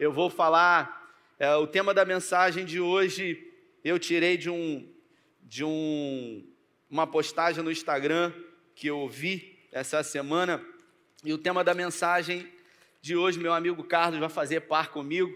Eu 0.00 0.10
vou 0.10 0.30
falar, 0.30 1.14
é, 1.38 1.54
o 1.56 1.66
tema 1.66 1.92
da 1.92 2.06
mensagem 2.06 2.64
de 2.64 2.80
hoje 2.80 3.52
eu 3.84 3.98
tirei 3.98 4.38
de 4.38 4.48
um 4.48 4.90
de 5.42 5.62
um, 5.62 6.42
uma 6.88 7.06
postagem 7.06 7.62
no 7.62 7.70
Instagram 7.70 8.32
que 8.74 8.86
eu 8.86 9.06
vi 9.06 9.58
essa 9.70 10.02
semana, 10.02 10.64
e 11.22 11.34
o 11.34 11.36
tema 11.36 11.62
da 11.62 11.74
mensagem 11.74 12.50
de 13.02 13.14
hoje, 13.14 13.38
meu 13.38 13.52
amigo 13.52 13.84
Carlos 13.84 14.18
vai 14.18 14.30
fazer 14.30 14.62
par 14.62 14.88
comigo, 14.88 15.30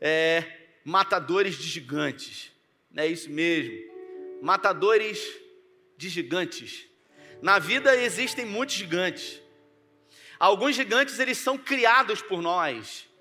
é 0.00 0.44
matadores 0.84 1.54
de 1.54 1.68
gigantes. 1.68 2.50
É 2.96 3.06
isso 3.06 3.30
mesmo. 3.30 3.72
Matadores 4.42 5.24
de 5.96 6.08
gigantes. 6.08 6.88
Na 7.40 7.60
vida 7.60 7.96
existem 7.96 8.44
muitos 8.44 8.74
gigantes. 8.74 9.40
Alguns 10.40 10.74
gigantes 10.74 11.20
eles 11.20 11.38
são 11.38 11.56
criados 11.56 12.20
por 12.20 12.42
nós. 12.42 13.11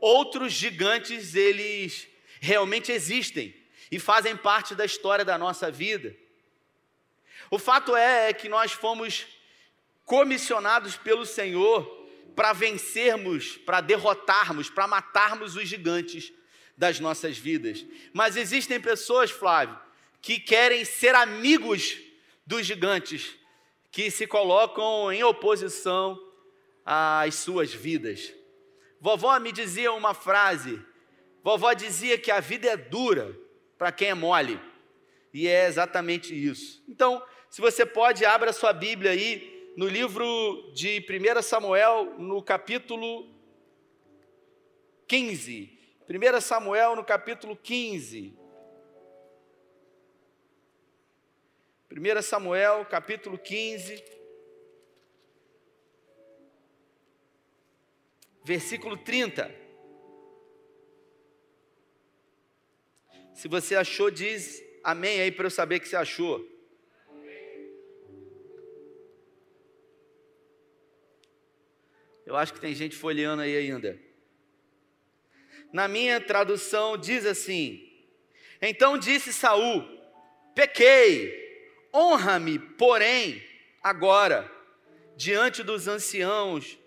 Outros 0.00 0.52
gigantes 0.52 1.34
eles 1.34 2.08
realmente 2.40 2.92
existem 2.92 3.54
e 3.90 3.98
fazem 3.98 4.36
parte 4.36 4.74
da 4.74 4.84
história 4.84 5.24
da 5.24 5.38
nossa 5.38 5.70
vida. 5.70 6.14
O 7.50 7.58
fato 7.58 7.96
é, 7.96 8.28
é 8.28 8.32
que 8.32 8.48
nós 8.48 8.72
fomos 8.72 9.26
comissionados 10.04 10.96
pelo 10.96 11.24
Senhor 11.24 11.84
para 12.34 12.52
vencermos, 12.52 13.56
para 13.56 13.80
derrotarmos, 13.80 14.70
para 14.70 14.86
matarmos 14.86 15.56
os 15.56 15.68
gigantes 15.68 16.32
das 16.76 17.00
nossas 17.00 17.36
vidas. 17.36 17.84
Mas 18.12 18.36
existem 18.36 18.80
pessoas, 18.80 19.30
Flávio, 19.30 19.78
que 20.22 20.38
querem 20.38 20.84
ser 20.84 21.14
amigos 21.14 21.98
dos 22.46 22.64
gigantes, 22.64 23.34
que 23.90 24.10
se 24.10 24.26
colocam 24.26 25.12
em 25.12 25.24
oposição 25.24 26.18
às 26.84 27.34
suas 27.34 27.74
vidas. 27.74 28.32
Vovó 29.00 29.38
me 29.38 29.52
dizia 29.52 29.92
uma 29.92 30.12
frase, 30.12 30.82
vovó 31.42 31.72
dizia 31.72 32.18
que 32.18 32.30
a 32.30 32.40
vida 32.40 32.68
é 32.68 32.76
dura, 32.76 33.36
para 33.76 33.92
quem 33.92 34.08
é 34.08 34.14
mole. 34.14 34.60
E 35.32 35.46
é 35.46 35.66
exatamente 35.66 36.34
isso. 36.34 36.82
Então, 36.88 37.22
se 37.48 37.60
você 37.60 37.86
pode, 37.86 38.24
abra 38.24 38.52
sua 38.52 38.72
Bíblia 38.72 39.12
aí 39.12 39.72
no 39.76 39.86
livro 39.86 40.72
de 40.74 41.04
1 41.08 41.42
Samuel, 41.42 42.18
no 42.18 42.42
capítulo 42.42 43.32
15. 45.06 45.78
1 46.08 46.40
Samuel, 46.40 46.96
no 46.96 47.04
capítulo 47.04 47.56
15. 47.56 48.36
1 51.90 52.22
Samuel, 52.22 52.84
capítulo 52.86 53.38
15. 53.38 54.17
Versículo 58.48 58.96
30. 58.96 59.54
Se 63.34 63.46
você 63.46 63.76
achou, 63.76 64.10
diz 64.10 64.64
amém 64.82 65.20
aí 65.20 65.30
para 65.30 65.44
eu 65.44 65.50
saber 65.50 65.80
que 65.80 65.86
você 65.86 65.96
achou. 65.96 66.48
Eu 72.24 72.36
acho 72.36 72.54
que 72.54 72.60
tem 72.60 72.74
gente 72.74 72.96
folheando 72.96 73.42
aí 73.42 73.54
ainda. 73.54 74.00
Na 75.70 75.86
minha 75.86 76.18
tradução 76.18 76.96
diz 76.96 77.26
assim: 77.26 77.86
Então 78.62 78.96
disse 78.96 79.30
Saul: 79.30 79.84
Pequei, 80.54 81.84
honra-me, 81.92 82.58
porém, 82.58 83.42
agora, 83.82 84.50
diante 85.18 85.62
dos 85.62 85.86
anciãos 85.86 86.78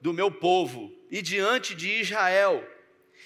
do 0.00 0.12
meu 0.12 0.30
povo 0.30 0.92
e 1.10 1.20
diante 1.22 1.74
de 1.74 2.00
Israel 2.00 2.66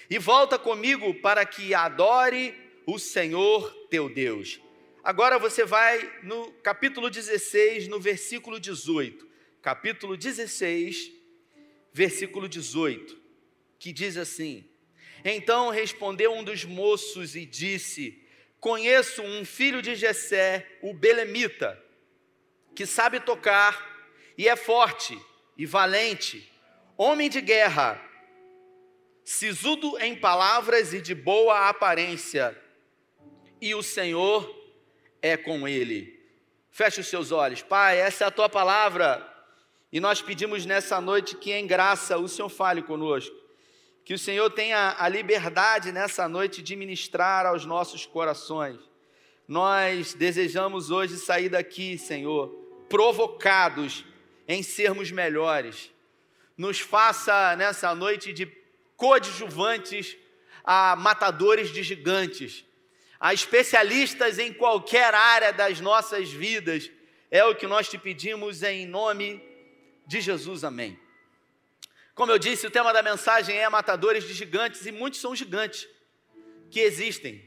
e 0.09 0.17
volta 0.17 0.59
comigo 0.59 1.13
para 1.15 1.45
que 1.45 1.73
adore 1.73 2.53
o 2.85 2.99
Senhor 2.99 3.71
teu 3.89 4.09
Deus. 4.09 4.59
Agora 5.03 5.37
você 5.37 5.65
vai 5.65 6.19
no 6.23 6.51
capítulo 6.63 7.09
16, 7.09 7.87
no 7.87 7.99
versículo 7.99 8.59
18. 8.59 9.27
Capítulo 9.61 10.15
16, 10.15 11.11
versículo 11.91 12.47
18, 12.47 13.17
que 13.79 13.91
diz 13.91 14.17
assim: 14.17 14.63
Então 15.23 15.69
respondeu 15.69 16.33
um 16.33 16.43
dos 16.43 16.63
moços 16.63 17.35
e 17.35 17.45
disse: 17.45 18.23
Conheço 18.59 19.21
um 19.21 19.43
filho 19.43 19.81
de 19.81 19.95
Jessé, 19.95 20.67
o 20.81 20.93
belemita, 20.93 21.81
que 22.75 22.85
sabe 22.85 23.19
tocar 23.19 24.07
e 24.37 24.47
é 24.47 24.55
forte 24.55 25.19
e 25.57 25.65
valente, 25.65 26.52
homem 27.03 27.29
de 27.29 27.41
guerra 27.41 27.99
sisudo 29.25 29.97
em 29.99 30.15
palavras 30.15 30.93
e 30.93 31.01
de 31.01 31.13
boa 31.13 31.67
aparência, 31.67 32.57
e 33.59 33.75
o 33.75 33.83
Senhor 33.83 34.49
é 35.21 35.35
com 35.35 35.67
ele. 35.67 36.21
Feche 36.71 37.01
os 37.01 37.07
seus 37.07 37.31
olhos, 37.31 37.61
Pai, 37.61 37.99
essa 37.99 38.23
é 38.23 38.27
a 38.27 38.31
tua 38.31 38.49
palavra, 38.49 39.29
e 39.91 39.99
nós 39.99 40.21
pedimos 40.21 40.65
nessa 40.65 40.99
noite 40.99 41.35
que 41.35 41.51
em 41.51 41.67
graça 41.67 42.17
o 42.17 42.27
Senhor 42.27 42.49
fale 42.49 42.81
conosco, 42.81 43.35
que 44.03 44.13
o 44.13 44.19
Senhor 44.19 44.49
tenha 44.49 44.95
a 44.97 45.07
liberdade 45.07 45.91
nessa 45.91 46.27
noite 46.27 46.61
de 46.61 46.75
ministrar 46.75 47.45
aos 47.45 47.65
nossos 47.65 48.05
corações. 48.05 48.79
Nós 49.47 50.13
desejamos 50.13 50.89
hoje 50.89 51.17
sair 51.17 51.49
daqui, 51.49 51.97
Senhor, 51.97 52.49
provocados 52.89 54.05
em 54.47 54.63
sermos 54.63 55.11
melhores. 55.11 55.92
Nos 56.57 56.79
faça 56.79 57.55
nessa 57.55 57.93
noite 57.95 58.31
de 58.31 58.45
coadjuvantes 58.95 60.15
a 60.63 60.95
matadores 60.95 61.71
de 61.71 61.83
gigantes, 61.83 62.63
a 63.19 63.33
especialistas 63.33 64.39
em 64.39 64.53
qualquer 64.53 65.13
área 65.13 65.51
das 65.51 65.79
nossas 65.79 66.31
vidas. 66.31 66.89
É 67.31 67.43
o 67.43 67.55
que 67.55 67.67
nós 67.67 67.89
te 67.89 67.97
pedimos 67.97 68.63
em 68.63 68.85
nome 68.85 69.41
de 70.05 70.21
Jesus. 70.21 70.63
Amém. 70.63 70.99
Como 72.15 72.31
eu 72.31 72.37
disse, 72.37 72.67
o 72.67 72.71
tema 72.71 72.93
da 72.93 73.01
mensagem 73.01 73.57
é 73.57 73.67
matadores 73.67 74.23
de 74.23 74.33
gigantes, 74.33 74.85
e 74.85 74.91
muitos 74.91 75.19
são 75.19 75.35
gigantes 75.35 75.87
que 76.69 76.79
existem. 76.79 77.43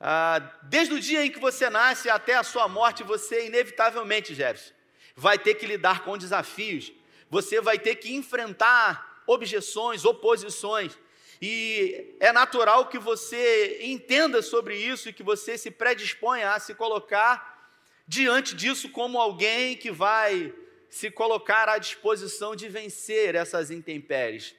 Ah, 0.00 0.38
desde 0.62 0.94
o 0.94 1.00
dia 1.00 1.24
em 1.26 1.30
que 1.30 1.38
você 1.38 1.68
nasce 1.68 2.08
até 2.08 2.34
a 2.34 2.42
sua 2.42 2.66
morte, 2.66 3.02
você 3.02 3.46
inevitavelmente, 3.46 4.34
Jefferson, 4.34 4.72
vai 5.14 5.38
ter 5.38 5.54
que 5.54 5.66
lidar 5.66 6.02
com 6.02 6.16
desafios, 6.16 6.90
você 7.30 7.60
vai 7.60 7.78
ter 7.78 7.94
que 7.94 8.12
enfrentar 8.12 9.22
objeções, 9.26 10.04
oposições. 10.04 10.98
E 11.40 12.16
é 12.18 12.32
natural 12.32 12.88
que 12.88 12.98
você 12.98 13.78
entenda 13.80 14.42
sobre 14.42 14.76
isso 14.76 15.08
e 15.08 15.12
que 15.12 15.22
você 15.22 15.56
se 15.56 15.70
predisponha 15.70 16.50
a 16.50 16.58
se 16.58 16.74
colocar 16.74 17.72
diante 18.06 18.54
disso 18.54 18.90
como 18.90 19.18
alguém 19.18 19.76
que 19.76 19.90
vai 19.90 20.52
se 20.90 21.10
colocar 21.10 21.68
à 21.68 21.78
disposição 21.78 22.56
de 22.56 22.68
vencer 22.68 23.36
essas 23.36 23.70
intempéries. 23.70 24.54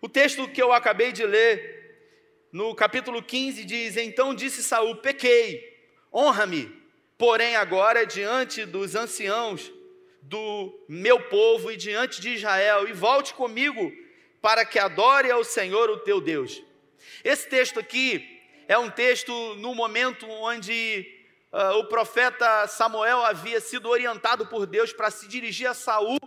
O 0.00 0.08
texto 0.08 0.48
que 0.48 0.62
eu 0.62 0.72
acabei 0.72 1.10
de 1.10 1.26
ler, 1.26 2.48
no 2.52 2.74
capítulo 2.74 3.20
15, 3.20 3.64
diz: 3.64 3.96
Então 3.96 4.34
disse 4.34 4.62
Saul: 4.62 4.96
Pequei, 4.96 5.76
honra-me, 6.14 6.72
porém 7.18 7.56
agora 7.56 8.06
diante 8.06 8.64
dos 8.64 8.94
anciãos 8.94 9.72
do 10.28 10.84
meu 10.88 11.20
povo 11.20 11.70
e 11.70 11.76
diante 11.76 12.20
de 12.20 12.30
Israel, 12.30 12.88
e 12.88 12.92
volte 12.92 13.32
comigo 13.32 13.92
para 14.42 14.64
que 14.64 14.78
adore 14.78 15.30
ao 15.30 15.44
Senhor 15.44 15.88
o 15.88 15.98
teu 15.98 16.20
Deus. 16.20 16.62
Esse 17.22 17.48
texto 17.48 17.78
aqui 17.78 18.40
é 18.66 18.76
um 18.76 18.90
texto 18.90 19.32
no 19.56 19.74
momento 19.74 20.28
onde 20.28 21.06
uh, 21.52 21.78
o 21.78 21.84
profeta 21.84 22.66
Samuel 22.66 23.24
havia 23.24 23.60
sido 23.60 23.88
orientado 23.88 24.46
por 24.46 24.66
Deus 24.66 24.92
para 24.92 25.10
se 25.10 25.28
dirigir 25.28 25.68
a 25.68 25.74
Saul 25.74 26.18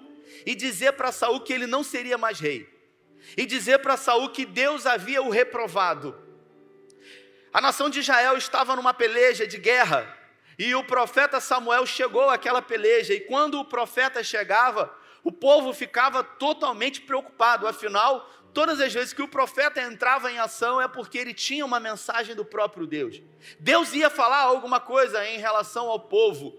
e 0.46 0.56
dizer 0.56 0.94
para 0.94 1.12
Saul 1.12 1.42
que 1.42 1.52
ele 1.52 1.68
não 1.68 1.84
seria 1.84 2.18
mais 2.18 2.40
rei. 2.40 2.68
E 3.36 3.46
dizer 3.46 3.80
para 3.80 3.98
Saul 3.98 4.30
que 4.30 4.46
Deus 4.46 4.86
havia 4.86 5.22
o 5.22 5.30
reprovado. 5.30 6.18
A 7.52 7.60
nação 7.60 7.90
de 7.90 8.00
Israel 8.00 8.38
estava 8.38 8.76
numa 8.76 8.94
peleja 8.94 9.46
de 9.46 9.58
guerra 9.58 10.19
e 10.60 10.76
o 10.76 10.84
profeta 10.84 11.40
Samuel 11.40 11.86
chegou 11.86 12.30
àquela 12.30 12.62
peleja, 12.62 13.14
e 13.14 13.22
quando 13.22 13.58
o 13.62 13.64
profeta 13.64 14.22
chegava, 14.22 14.94
o 15.24 15.32
povo 15.32 15.72
ficava 15.74 16.22
totalmente 16.22 17.00
preocupado, 17.00 17.66
afinal, 17.66 18.30
todas 18.54 18.82
as 18.82 18.94
vezes 18.94 19.14
que 19.14 19.22
o 19.22 19.28
profeta 19.28 19.82
entrava 19.82 20.30
em 20.30 20.38
ação 20.38 20.82
é 20.82 20.88
porque 20.90 21.18
ele 21.18 21.34
tinha 21.34 21.66
uma 21.66 21.80
mensagem 21.80 22.36
do 22.36 22.44
próprio 22.44 22.86
Deus. 22.86 23.22
Deus 23.58 23.94
ia 23.94 24.10
falar 24.10 24.42
alguma 24.42 24.82
coisa 24.82 25.26
em 25.30 25.38
relação 25.38 25.88
ao 25.88 26.02
povo. 26.02 26.54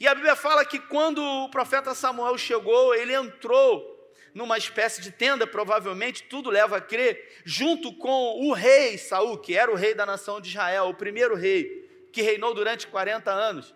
E 0.00 0.08
a 0.08 0.14
Bíblia 0.14 0.34
fala 0.34 0.64
que 0.64 0.78
quando 0.78 1.22
o 1.22 1.50
profeta 1.50 1.94
Samuel 1.94 2.38
chegou, 2.38 2.94
ele 2.94 3.12
entrou 3.12 3.94
numa 4.32 4.56
espécie 4.56 5.02
de 5.02 5.10
tenda, 5.10 5.46
provavelmente, 5.46 6.22
tudo 6.22 6.48
leva 6.48 6.78
a 6.78 6.80
crer, 6.80 7.42
junto 7.44 7.92
com 7.92 8.40
o 8.48 8.54
rei 8.54 8.96
Saul, 8.96 9.36
que 9.36 9.54
era 9.54 9.70
o 9.70 9.74
rei 9.74 9.92
da 9.92 10.06
nação 10.06 10.40
de 10.40 10.48
Israel, 10.48 10.88
o 10.88 10.94
primeiro 10.94 11.34
rei 11.34 11.87
que 12.12 12.22
reinou 12.22 12.54
durante 12.54 12.86
40 12.86 13.30
anos. 13.30 13.74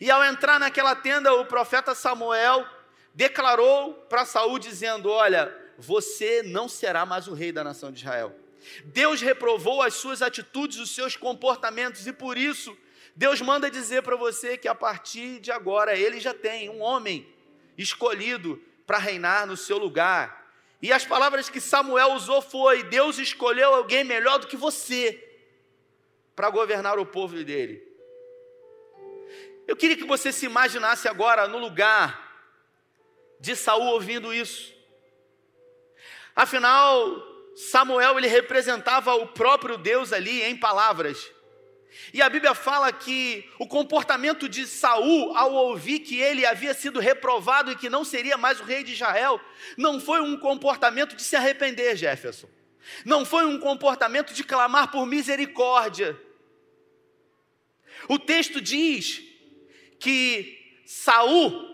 E 0.00 0.10
ao 0.10 0.24
entrar 0.24 0.60
naquela 0.60 0.94
tenda, 0.94 1.32
o 1.34 1.44
profeta 1.46 1.94
Samuel 1.94 2.66
declarou 3.14 3.94
para 4.08 4.24
Saul 4.24 4.58
dizendo: 4.58 5.10
"Olha, 5.10 5.54
você 5.76 6.42
não 6.42 6.68
será 6.68 7.04
mais 7.04 7.26
o 7.26 7.34
rei 7.34 7.52
da 7.52 7.64
nação 7.64 7.90
de 7.90 8.00
Israel. 8.00 8.34
Deus 8.84 9.20
reprovou 9.20 9.82
as 9.82 9.94
suas 9.94 10.22
atitudes, 10.22 10.78
os 10.78 10.94
seus 10.94 11.16
comportamentos, 11.16 12.06
e 12.06 12.12
por 12.12 12.38
isso 12.38 12.76
Deus 13.14 13.40
manda 13.40 13.70
dizer 13.70 14.02
para 14.02 14.16
você 14.16 14.56
que 14.56 14.68
a 14.68 14.74
partir 14.74 15.40
de 15.40 15.50
agora 15.50 15.96
ele 15.96 16.20
já 16.20 16.32
tem 16.32 16.70
um 16.70 16.80
homem 16.80 17.26
escolhido 17.76 18.62
para 18.86 18.98
reinar 18.98 19.46
no 19.46 19.56
seu 19.56 19.78
lugar. 19.78 20.50
E 20.80 20.92
as 20.92 21.04
palavras 21.04 21.48
que 21.48 21.60
Samuel 21.60 22.12
usou 22.12 22.40
foi: 22.40 22.82
Deus 22.84 23.18
escolheu 23.18 23.74
alguém 23.74 24.04
melhor 24.04 24.38
do 24.38 24.46
que 24.46 24.56
você 24.56 25.31
para 26.34 26.50
governar 26.50 26.98
o 26.98 27.06
povo 27.06 27.42
dele. 27.44 27.82
Eu 29.66 29.76
queria 29.76 29.96
que 29.96 30.04
você 30.04 30.32
se 30.32 30.46
imaginasse 30.46 31.08
agora 31.08 31.46
no 31.46 31.58
lugar 31.58 32.32
de 33.38 33.54
Saul 33.56 33.86
ouvindo 33.86 34.32
isso. 34.32 34.72
Afinal, 36.34 37.22
Samuel 37.54 38.18
ele 38.18 38.28
representava 38.28 39.14
o 39.14 39.28
próprio 39.28 39.76
Deus 39.76 40.12
ali 40.12 40.42
em 40.42 40.56
palavras. 40.56 41.30
E 42.12 42.22
a 42.22 42.28
Bíblia 42.28 42.54
fala 42.54 42.90
que 42.90 43.48
o 43.58 43.66
comportamento 43.66 44.48
de 44.48 44.66
Saul 44.66 45.36
ao 45.36 45.52
ouvir 45.52 46.00
que 46.00 46.18
ele 46.18 46.46
havia 46.46 46.72
sido 46.72 46.98
reprovado 47.00 47.70
e 47.70 47.76
que 47.76 47.90
não 47.90 48.04
seria 48.04 48.36
mais 48.36 48.60
o 48.60 48.64
rei 48.64 48.82
de 48.82 48.92
Israel, 48.92 49.40
não 49.76 50.00
foi 50.00 50.20
um 50.20 50.36
comportamento 50.38 51.14
de 51.14 51.22
se 51.22 51.36
arrepender, 51.36 51.96
Jefferson. 51.96 52.48
Não 53.04 53.24
foi 53.24 53.46
um 53.46 53.58
comportamento 53.58 54.32
de 54.34 54.44
clamar 54.44 54.90
por 54.90 55.06
misericórdia. 55.06 56.18
O 58.08 58.18
texto 58.18 58.60
diz 58.60 59.22
que 59.98 60.80
Saul 60.84 61.72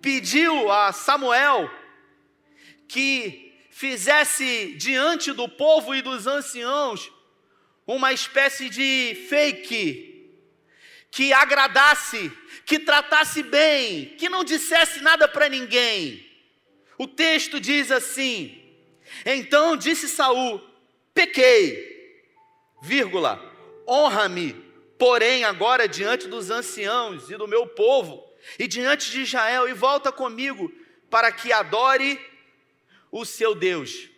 pediu 0.00 0.70
a 0.70 0.92
Samuel 0.92 1.70
que 2.88 3.54
fizesse 3.70 4.74
diante 4.78 5.32
do 5.32 5.48
povo 5.48 5.94
e 5.94 6.00
dos 6.00 6.26
anciãos 6.26 7.10
uma 7.86 8.12
espécie 8.12 8.68
de 8.68 9.26
fake, 9.28 10.32
que 11.10 11.32
agradasse, 11.32 12.32
que 12.64 12.80
tratasse 12.80 13.42
bem, 13.42 14.16
que 14.16 14.28
não 14.28 14.42
dissesse 14.42 15.00
nada 15.00 15.28
para 15.28 15.48
ninguém. 15.48 16.26
O 16.98 17.06
texto 17.06 17.60
diz 17.60 17.92
assim: 17.92 18.65
Então 19.24 19.76
disse 19.76 20.08
Saul: 20.08 20.60
Pequei, 21.14 22.22
vírgula, 22.82 23.40
honra-me, 23.88 24.52
porém 24.98 25.44
agora 25.44 25.88
diante 25.88 26.28
dos 26.28 26.50
anciãos 26.50 27.30
e 27.30 27.36
do 27.36 27.48
meu 27.48 27.66
povo 27.66 28.24
e 28.58 28.66
diante 28.66 29.10
de 29.10 29.22
Israel 29.22 29.68
e 29.68 29.72
volta 29.72 30.12
comigo 30.12 30.72
para 31.10 31.32
que 31.32 31.52
adore 31.52 32.20
o 33.10 33.24
seu 33.24 33.54
Deus. 33.54 34.10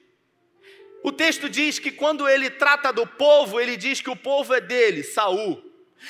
O 1.03 1.12
texto 1.12 1.49
diz 1.49 1.79
que 1.79 1.93
quando 1.93 2.29
ele 2.29 2.50
trata 2.50 2.93
do 2.93 3.06
povo, 3.06 3.61
ele 3.61 3.77
diz 3.77 4.00
que 4.00 4.11
o 4.11 4.17
povo 4.17 4.53
é 4.53 4.61
dele, 4.61 5.03
Saul. 5.03 5.65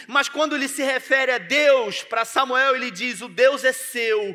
Mas 0.06 0.28
quando 0.28 0.54
ele 0.54 0.68
se 0.68 0.82
refere 0.82 1.32
a 1.32 1.38
Deus, 1.38 2.02
para 2.02 2.24
Samuel, 2.24 2.74
ele 2.74 2.90
diz: 2.90 3.20
o 3.20 3.28
Deus 3.28 3.64
é 3.64 3.72
seu. 3.72 4.34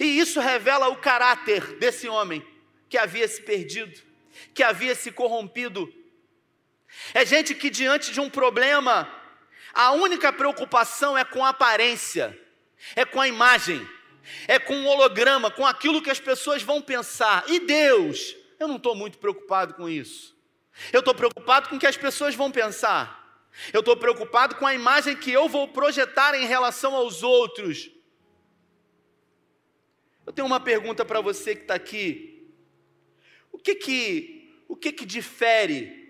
E 0.00 0.18
isso 0.18 0.40
revela 0.40 0.88
o 0.88 0.96
caráter 0.96 1.76
desse 1.76 2.08
homem 2.08 2.44
que 2.94 2.98
havia 2.98 3.26
se 3.26 3.42
perdido, 3.42 4.00
que 4.54 4.62
havia 4.62 4.94
se 4.94 5.10
corrompido. 5.10 5.92
É 7.12 7.26
gente 7.26 7.52
que 7.52 7.68
diante 7.68 8.12
de 8.12 8.20
um 8.20 8.30
problema, 8.30 9.12
a 9.72 9.90
única 9.90 10.32
preocupação 10.32 11.18
é 11.18 11.24
com 11.24 11.44
a 11.44 11.48
aparência, 11.48 12.38
é 12.94 13.04
com 13.04 13.20
a 13.20 13.26
imagem, 13.26 13.84
é 14.46 14.60
com 14.60 14.76
o 14.76 14.86
holograma, 14.86 15.50
com 15.50 15.66
aquilo 15.66 16.00
que 16.00 16.08
as 16.08 16.20
pessoas 16.20 16.62
vão 16.62 16.80
pensar. 16.80 17.42
E 17.48 17.58
Deus? 17.58 18.36
Eu 18.60 18.68
não 18.68 18.76
estou 18.76 18.94
muito 18.94 19.18
preocupado 19.18 19.74
com 19.74 19.88
isso. 19.88 20.32
Eu 20.92 21.00
estou 21.00 21.16
preocupado 21.16 21.68
com 21.68 21.74
o 21.74 21.80
que 21.80 21.88
as 21.88 21.96
pessoas 21.96 22.36
vão 22.36 22.48
pensar. 22.48 23.42
Eu 23.72 23.80
estou 23.80 23.96
preocupado 23.96 24.54
com 24.54 24.68
a 24.68 24.72
imagem 24.72 25.16
que 25.16 25.32
eu 25.32 25.48
vou 25.48 25.66
projetar 25.66 26.36
em 26.36 26.46
relação 26.46 26.94
aos 26.94 27.24
outros. 27.24 27.90
Eu 30.24 30.32
tenho 30.32 30.46
uma 30.46 30.60
pergunta 30.60 31.04
para 31.04 31.20
você 31.20 31.56
que 31.56 31.62
está 31.62 31.74
aqui. 31.74 32.33
O 33.64 33.66
que 33.66 33.76
que, 33.76 34.62
o 34.68 34.76
que 34.76 34.92
que 34.92 35.06
difere 35.06 36.06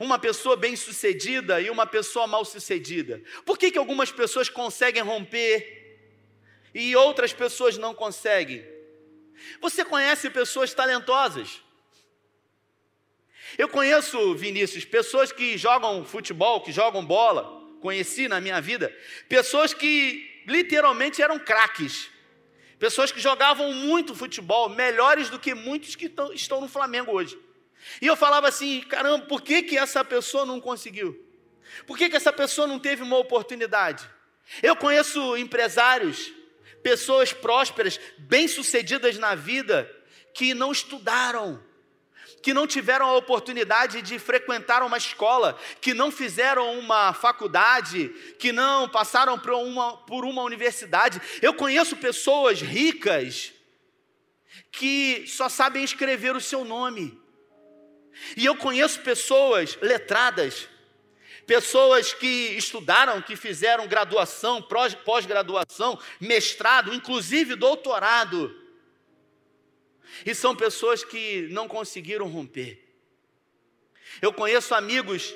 uma 0.00 0.18
pessoa 0.18 0.56
bem-sucedida 0.56 1.60
e 1.60 1.68
uma 1.68 1.86
pessoa 1.86 2.26
mal-sucedida? 2.26 3.22
Por 3.44 3.58
que, 3.58 3.70
que 3.70 3.76
algumas 3.76 4.10
pessoas 4.10 4.48
conseguem 4.48 5.02
romper 5.02 5.98
e 6.72 6.96
outras 6.96 7.34
pessoas 7.34 7.76
não 7.76 7.94
conseguem? 7.94 8.64
Você 9.60 9.84
conhece 9.84 10.30
pessoas 10.30 10.72
talentosas? 10.72 11.60
Eu 13.58 13.68
conheço, 13.68 14.34
Vinícius, 14.34 14.86
pessoas 14.86 15.30
que 15.30 15.58
jogam 15.58 16.06
futebol, 16.06 16.62
que 16.62 16.72
jogam 16.72 17.04
bola, 17.04 17.42
conheci 17.82 18.28
na 18.28 18.40
minha 18.40 18.62
vida, 18.62 18.90
pessoas 19.28 19.74
que 19.74 20.42
literalmente 20.46 21.20
eram 21.20 21.38
craques, 21.38 22.08
pessoas 22.84 23.10
que 23.10 23.18
jogavam 23.18 23.72
muito 23.72 24.14
futebol, 24.14 24.68
melhores 24.68 25.30
do 25.30 25.38
que 25.38 25.54
muitos 25.54 25.96
que 25.96 26.12
estão 26.34 26.60
no 26.60 26.68
Flamengo 26.68 27.12
hoje. 27.12 27.38
E 27.98 28.06
eu 28.06 28.14
falava 28.14 28.46
assim: 28.46 28.82
caramba, 28.82 29.24
por 29.24 29.40
que, 29.40 29.62
que 29.62 29.78
essa 29.78 30.04
pessoa 30.04 30.44
não 30.44 30.60
conseguiu? 30.60 31.18
Por 31.86 31.96
que, 31.96 32.10
que 32.10 32.16
essa 32.16 32.30
pessoa 32.30 32.66
não 32.66 32.78
teve 32.78 33.02
uma 33.02 33.16
oportunidade? 33.16 34.06
Eu 34.62 34.76
conheço 34.76 35.34
empresários 35.34 36.30
pessoas 36.82 37.32
prósperas, 37.32 37.98
bem-sucedidas 38.18 39.16
na 39.16 39.34
vida, 39.34 39.90
que 40.34 40.52
não 40.52 40.70
estudaram, 40.70 41.64
que 42.42 42.54
não 42.54 42.66
tiveram 42.66 43.06
a 43.06 43.16
oportunidade 43.16 44.02
de 44.02 44.18
frequentar 44.18 44.82
uma 44.82 44.98
escola, 44.98 45.58
que 45.80 45.94
não 45.94 46.10
fizeram 46.10 46.78
uma 46.78 47.12
faculdade, 47.12 48.08
que 48.38 48.52
não 48.52 48.88
passaram 48.88 49.38
por 49.38 49.52
uma, 49.52 49.96
por 49.98 50.24
uma 50.24 50.42
universidade. 50.42 51.20
Eu 51.40 51.54
conheço 51.54 51.96
pessoas 51.96 52.60
ricas 52.60 53.52
que 54.70 55.24
só 55.26 55.48
sabem 55.48 55.82
escrever 55.82 56.36
o 56.36 56.40
seu 56.40 56.64
nome. 56.64 57.18
E 58.36 58.44
eu 58.44 58.56
conheço 58.56 59.00
pessoas 59.00 59.76
letradas 59.80 60.68
pessoas 61.46 62.12
que 62.12 62.56
estudaram, 62.56 63.20
que 63.22 63.36
fizeram 63.36 63.86
graduação, 63.86 64.62
pós-graduação, 65.04 65.98
mestrado, 66.20 66.92
inclusive 66.94 67.54
doutorado. 67.54 68.63
E 70.24 70.34
são 70.34 70.54
pessoas 70.54 71.02
que 71.04 71.48
não 71.50 71.66
conseguiram 71.66 72.28
romper. 72.28 72.82
Eu 74.20 74.32
conheço 74.32 74.74
amigos 74.74 75.34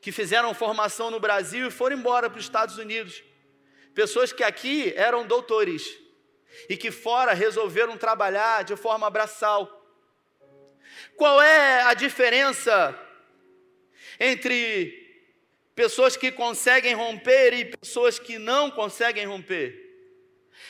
que 0.00 0.12
fizeram 0.12 0.54
formação 0.54 1.10
no 1.10 1.20
Brasil 1.20 1.68
e 1.68 1.70
foram 1.70 1.96
embora 1.96 2.30
para 2.30 2.38
os 2.38 2.44
Estados 2.44 2.78
Unidos. 2.78 3.22
Pessoas 3.94 4.32
que 4.32 4.44
aqui 4.44 4.92
eram 4.96 5.26
doutores 5.26 5.98
e 6.68 6.76
que 6.76 6.90
fora 6.90 7.32
resolveram 7.32 7.96
trabalhar 7.96 8.64
de 8.64 8.76
forma 8.76 9.08
braçal. 9.10 9.72
Qual 11.16 11.40
é 11.40 11.82
a 11.82 11.94
diferença 11.94 12.98
entre 14.18 15.24
pessoas 15.74 16.16
que 16.16 16.32
conseguem 16.32 16.94
romper 16.94 17.52
e 17.52 17.64
pessoas 17.64 18.18
que 18.18 18.38
não 18.38 18.70
conseguem 18.70 19.26
romper? 19.26 19.85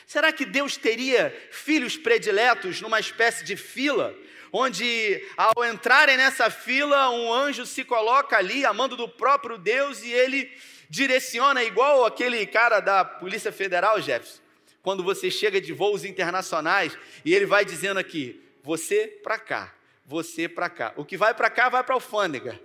Será 0.07 0.33
que 0.33 0.45
Deus 0.45 0.77
teria 0.77 1.35
filhos 1.51 1.97
prediletos 1.97 2.81
numa 2.81 3.01
espécie 3.01 3.45
de 3.45 3.57
fila, 3.57 4.15
onde 4.53 5.23
ao 5.37 5.65
entrarem 5.65 6.17
nessa 6.17 6.51
fila, 6.51 7.11
um 7.11 7.33
anjo 7.33 7.67
se 7.67 7.85
coloca 7.85 8.37
ali, 8.37 8.65
amando 8.65 8.97
do 8.97 9.09
próprio 9.09 9.59
Deus, 9.59 10.03
e 10.03 10.13
ele 10.13 10.51
direciona, 10.89 11.65
igual 11.65 12.05
aquele 12.05 12.47
cara 12.47 12.81
da 12.81 13.05
Polícia 13.05 13.53
Federal, 13.53 14.01
Jefferson, 14.01 14.41
quando 14.83 15.03
você 15.03 15.31
chega 15.31 15.61
de 15.61 15.73
voos 15.73 16.05
internacionais, 16.05 16.97
e 17.25 17.35
ele 17.35 17.47
vai 17.47 17.65
dizendo 17.65 17.99
aqui: 17.99 18.41
você 18.63 19.07
para 19.23 19.39
cá, 19.39 19.75
você 20.05 20.49
para 20.49 20.71
cá. 20.71 20.93
O 20.97 21.05
que 21.05 21.17
vai 21.17 21.35
para 21.35 21.51
cá 21.51 21.69
vai 21.69 21.83
para 21.83 21.95
a 21.95 21.97
alfândega. 21.97 22.61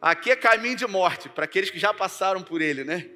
Aqui 0.00 0.30
é 0.30 0.36
caminho 0.36 0.76
de 0.76 0.86
morte, 0.86 1.28
para 1.28 1.44
aqueles 1.44 1.70
que 1.70 1.78
já 1.78 1.92
passaram 1.94 2.42
por 2.42 2.60
ele, 2.60 2.84
né? 2.84 3.08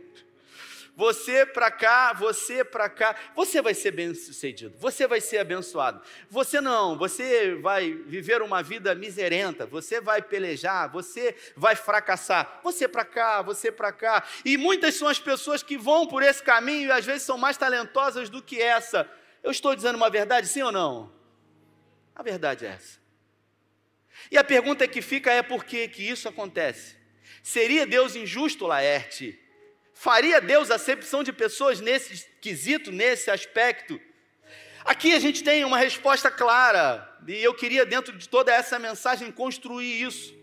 Você 0.95 1.47
para 1.47 1.71
cá, 1.71 2.13
você 2.13 2.63
para 2.63 2.87
cá, 2.87 3.17
você 3.35 3.63
vai 3.63 3.73
ser 3.73 3.93
bem 3.93 4.15
sucedido, 4.15 4.77
você 4.79 5.07
vai 5.07 5.23
ser 5.23 5.39
abençoado. 5.39 6.03
Você 6.29 6.61
não, 6.61 6.99
você 6.99 7.55
vai 7.55 7.93
viver 7.93 8.43
uma 8.43 8.63
vida 8.63 8.95
miserenta, 8.95 9.65
você 9.65 10.03
vai 10.03 10.21
pelejar, 10.21 10.93
você 10.93 11.35
vai 11.57 11.75
fracassar. 11.75 12.61
Você 12.63 12.87
para 12.87 13.07
cá, 13.07 13.41
você 13.41 13.73
para 13.73 13.91
cá. 13.91 14.23
E 14.45 14.59
muitas 14.59 14.95
são 14.95 15.09
as 15.09 15.19
pessoas 15.19 15.63
que 15.63 15.79
vão 15.79 16.07
por 16.07 16.23
esse 16.23 16.43
caminho 16.43 16.89
e 16.89 16.93
às 16.93 17.07
vezes 17.07 17.23
são 17.23 17.39
mais 17.39 17.57
talentosas 17.57 18.29
do 18.29 18.43
que 18.43 18.61
essa. 18.61 19.11
Eu 19.43 19.51
estou 19.51 19.75
dizendo 19.75 19.97
uma 19.97 20.11
verdade, 20.11 20.47
sim 20.47 20.61
ou 20.61 20.71
não? 20.71 21.11
A 22.15 22.23
verdade 22.23 22.67
é 22.67 22.69
essa. 22.69 23.01
E 24.31 24.37
a 24.37 24.45
pergunta 24.45 24.87
que 24.87 25.01
fica 25.01 25.33
é 25.33 25.43
por 25.43 25.65
que, 25.65 25.89
que 25.89 26.03
isso 26.07 26.29
acontece? 26.29 26.97
Seria 27.43 27.87
Deus 27.87 28.15
injusto, 28.15 28.67
Laerte? 28.67 29.42
Faria 30.03 30.41
Deus 30.41 30.69
acepção 30.69 31.23
de 31.23 31.33
pessoas 31.33 31.81
nesse 31.81 32.29
quesito, 32.41 32.91
nesse 32.91 33.31
aspecto? 33.31 34.01
Aqui 34.85 35.15
a 35.15 35.21
gente 35.21 35.45
tem 35.45 35.65
uma 35.65 35.79
resposta 35.79 36.29
clara, 36.29 37.09
e 37.25 37.41
eu 37.41 37.55
queria, 37.55 37.87
dentro 37.87 38.19
de 38.19 38.29
toda 38.29 38.53
essa 38.53 38.81
mensagem, 38.81 39.31
construir 39.31 40.03
isso. 40.03 40.35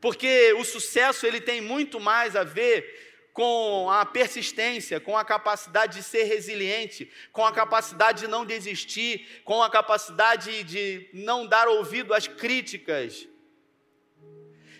Porque 0.00 0.52
o 0.54 0.64
sucesso 0.64 1.24
ele 1.24 1.40
tem 1.40 1.60
muito 1.60 2.00
mais 2.00 2.34
a 2.34 2.42
ver 2.42 3.28
com 3.32 3.88
a 3.88 4.04
persistência, 4.04 4.98
com 4.98 5.16
a 5.16 5.24
capacidade 5.24 5.98
de 5.98 6.02
ser 6.02 6.24
resiliente, 6.24 7.08
com 7.30 7.46
a 7.46 7.52
capacidade 7.52 8.22
de 8.22 8.26
não 8.26 8.44
desistir, 8.44 9.40
com 9.44 9.62
a 9.62 9.70
capacidade 9.70 10.64
de 10.64 11.08
não 11.14 11.46
dar 11.46 11.68
ouvido 11.68 12.12
às 12.12 12.26
críticas. 12.26 13.28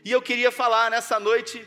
E 0.05 0.11
eu 0.11 0.21
queria 0.21 0.51
falar 0.51 0.91
nessa 0.91 1.21
noite 1.21 1.65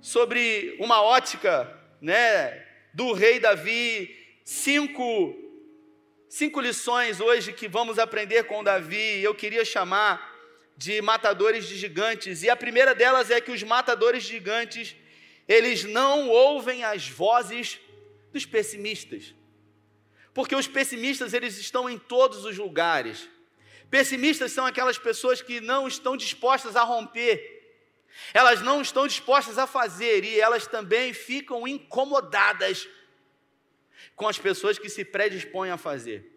sobre 0.00 0.76
uma 0.78 1.02
ótica, 1.02 1.72
né, 2.00 2.64
do 2.92 3.12
rei 3.12 3.38
Davi, 3.40 4.14
cinco 4.44 5.42
cinco 6.28 6.60
lições 6.60 7.20
hoje 7.20 7.52
que 7.52 7.66
vamos 7.66 7.98
aprender 7.98 8.44
com 8.44 8.62
Davi. 8.62 9.22
Eu 9.22 9.34
queria 9.34 9.64
chamar 9.64 10.34
de 10.76 11.00
matadores 11.00 11.66
de 11.66 11.76
gigantes, 11.76 12.42
e 12.42 12.50
a 12.50 12.56
primeira 12.56 12.94
delas 12.94 13.30
é 13.30 13.40
que 13.40 13.50
os 13.50 13.62
matadores 13.62 14.24
de 14.24 14.30
gigantes 14.30 14.94
eles 15.48 15.84
não 15.84 16.28
ouvem 16.28 16.84
as 16.84 17.08
vozes 17.08 17.78
dos 18.32 18.44
pessimistas. 18.44 19.34
Porque 20.34 20.54
os 20.54 20.68
pessimistas, 20.68 21.32
eles 21.32 21.56
estão 21.56 21.88
em 21.88 21.98
todos 21.98 22.44
os 22.44 22.58
lugares. 22.58 23.28
Pessimistas 23.88 24.52
são 24.52 24.66
aquelas 24.66 24.98
pessoas 24.98 25.40
que 25.40 25.60
não 25.60 25.88
estão 25.88 26.16
dispostas 26.16 26.76
a 26.76 26.82
romper. 26.82 27.55
Elas 28.32 28.60
não 28.62 28.80
estão 28.80 29.06
dispostas 29.06 29.58
a 29.58 29.66
fazer 29.66 30.24
e 30.24 30.40
elas 30.40 30.66
também 30.66 31.12
ficam 31.12 31.66
incomodadas 31.66 32.88
com 34.14 34.28
as 34.28 34.38
pessoas 34.38 34.78
que 34.78 34.88
se 34.88 35.04
predispõem 35.04 35.70
a 35.70 35.76
fazer. 35.76 36.32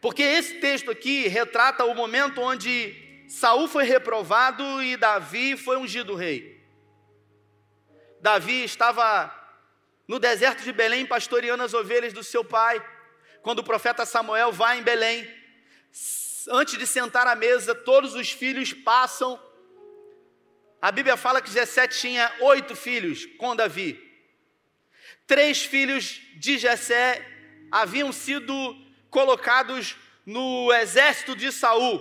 Porque 0.00 0.22
esse 0.22 0.54
texto 0.60 0.90
aqui 0.90 1.28
retrata 1.28 1.84
o 1.84 1.94
momento 1.94 2.40
onde 2.40 3.24
Saul 3.28 3.68
foi 3.68 3.84
reprovado 3.84 4.82
e 4.82 4.96
Davi 4.96 5.56
foi 5.56 5.76
ungido 5.76 6.14
rei. 6.14 6.60
Davi 8.20 8.64
estava 8.64 9.32
no 10.06 10.18
deserto 10.18 10.62
de 10.62 10.72
Belém 10.72 11.06
pastoreando 11.06 11.62
as 11.62 11.74
ovelhas 11.74 12.12
do 12.12 12.22
seu 12.22 12.44
pai, 12.44 12.84
quando 13.42 13.60
o 13.60 13.64
profeta 13.64 14.04
Samuel 14.04 14.52
vai 14.52 14.78
em 14.78 14.82
Belém. 14.82 15.28
Antes 16.48 16.78
de 16.78 16.86
sentar 16.86 17.26
à 17.26 17.34
mesa, 17.34 17.74
todos 17.74 18.14
os 18.14 18.30
filhos 18.30 18.72
passam. 18.72 19.40
A 20.82 20.90
Bíblia 20.90 21.16
fala 21.16 21.40
que 21.40 21.52
Jessé 21.52 21.86
tinha 21.86 22.34
oito 22.40 22.74
filhos 22.74 23.24
com 23.38 23.54
Davi. 23.54 24.02
Três 25.28 25.62
filhos 25.62 26.20
de 26.34 26.58
Jessé 26.58 27.24
haviam 27.70 28.10
sido 28.10 28.52
colocados 29.08 29.96
no 30.26 30.72
exército 30.72 31.36
de 31.36 31.52
Saul. 31.52 32.00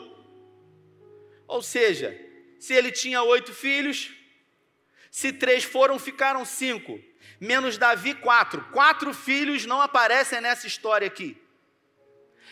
Ou 1.48 1.62
seja, 1.62 2.20
se 2.58 2.74
ele 2.74 2.92
tinha 2.92 3.22
oito 3.22 3.54
filhos, 3.54 4.12
se 5.12 5.32
três 5.32 5.64
foram, 5.64 6.00
ficaram 6.00 6.44
cinco. 6.44 7.00
Menos 7.40 7.78
Davi, 7.78 8.16
quatro. 8.16 8.64
Quatro 8.72 9.14
filhos 9.14 9.64
não 9.64 9.80
aparecem 9.80 10.42
nessa 10.42 10.66
história 10.66 11.06
aqui. 11.06 11.38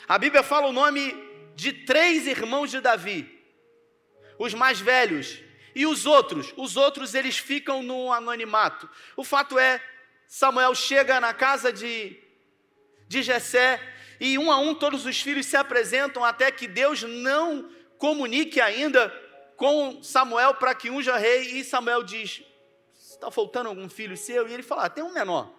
A 0.08 0.20
Bíblia 0.20 0.44
fala 0.44 0.68
o 0.68 0.74
nome 0.74 1.12
de 1.56 1.74
três 1.74 2.28
irmãos 2.28 2.70
de 2.70 2.80
Davi. 2.80 3.28
Os 4.38 4.54
mais 4.54 4.80
velhos. 4.80 5.49
E 5.80 5.86
os 5.86 6.06
outros? 6.06 6.54
Os 6.58 6.76
outros 6.76 7.16
eles 7.16 7.38
ficam 7.38 7.82
no 7.82 8.12
anonimato. 8.12 8.90
O 9.16 9.24
fato 9.24 9.58
é, 9.58 9.82
Samuel 10.28 10.76
chega 10.76 11.22
na 11.22 11.34
casa 11.34 11.72
de, 11.72 12.22
de 13.08 13.24
Jessé 13.24 13.80
e 14.20 14.38
um 14.38 14.52
a 14.52 14.58
um 14.58 14.76
todos 14.76 15.06
os 15.06 15.22
filhos 15.22 15.46
se 15.46 15.56
apresentam 15.56 16.22
até 16.26 16.52
que 16.52 16.68
Deus 16.68 17.04
não 17.04 17.72
comunique 17.98 18.60
ainda 18.60 19.08
com 19.56 20.04
Samuel 20.04 20.56
para 20.56 20.76
que 20.76 20.90
unja 20.90 21.16
rei. 21.16 21.44
E 21.44 21.64
Samuel 21.64 22.04
diz: 22.04 22.44
está 22.94 23.32
faltando 23.32 23.70
algum 23.70 23.88
filho 23.88 24.18
seu? 24.18 24.50
E 24.50 24.54
ele 24.54 24.64
fala: 24.64 24.84
ah, 24.84 24.90
tem 24.90 25.02
um 25.02 25.14
menor. 25.14 25.50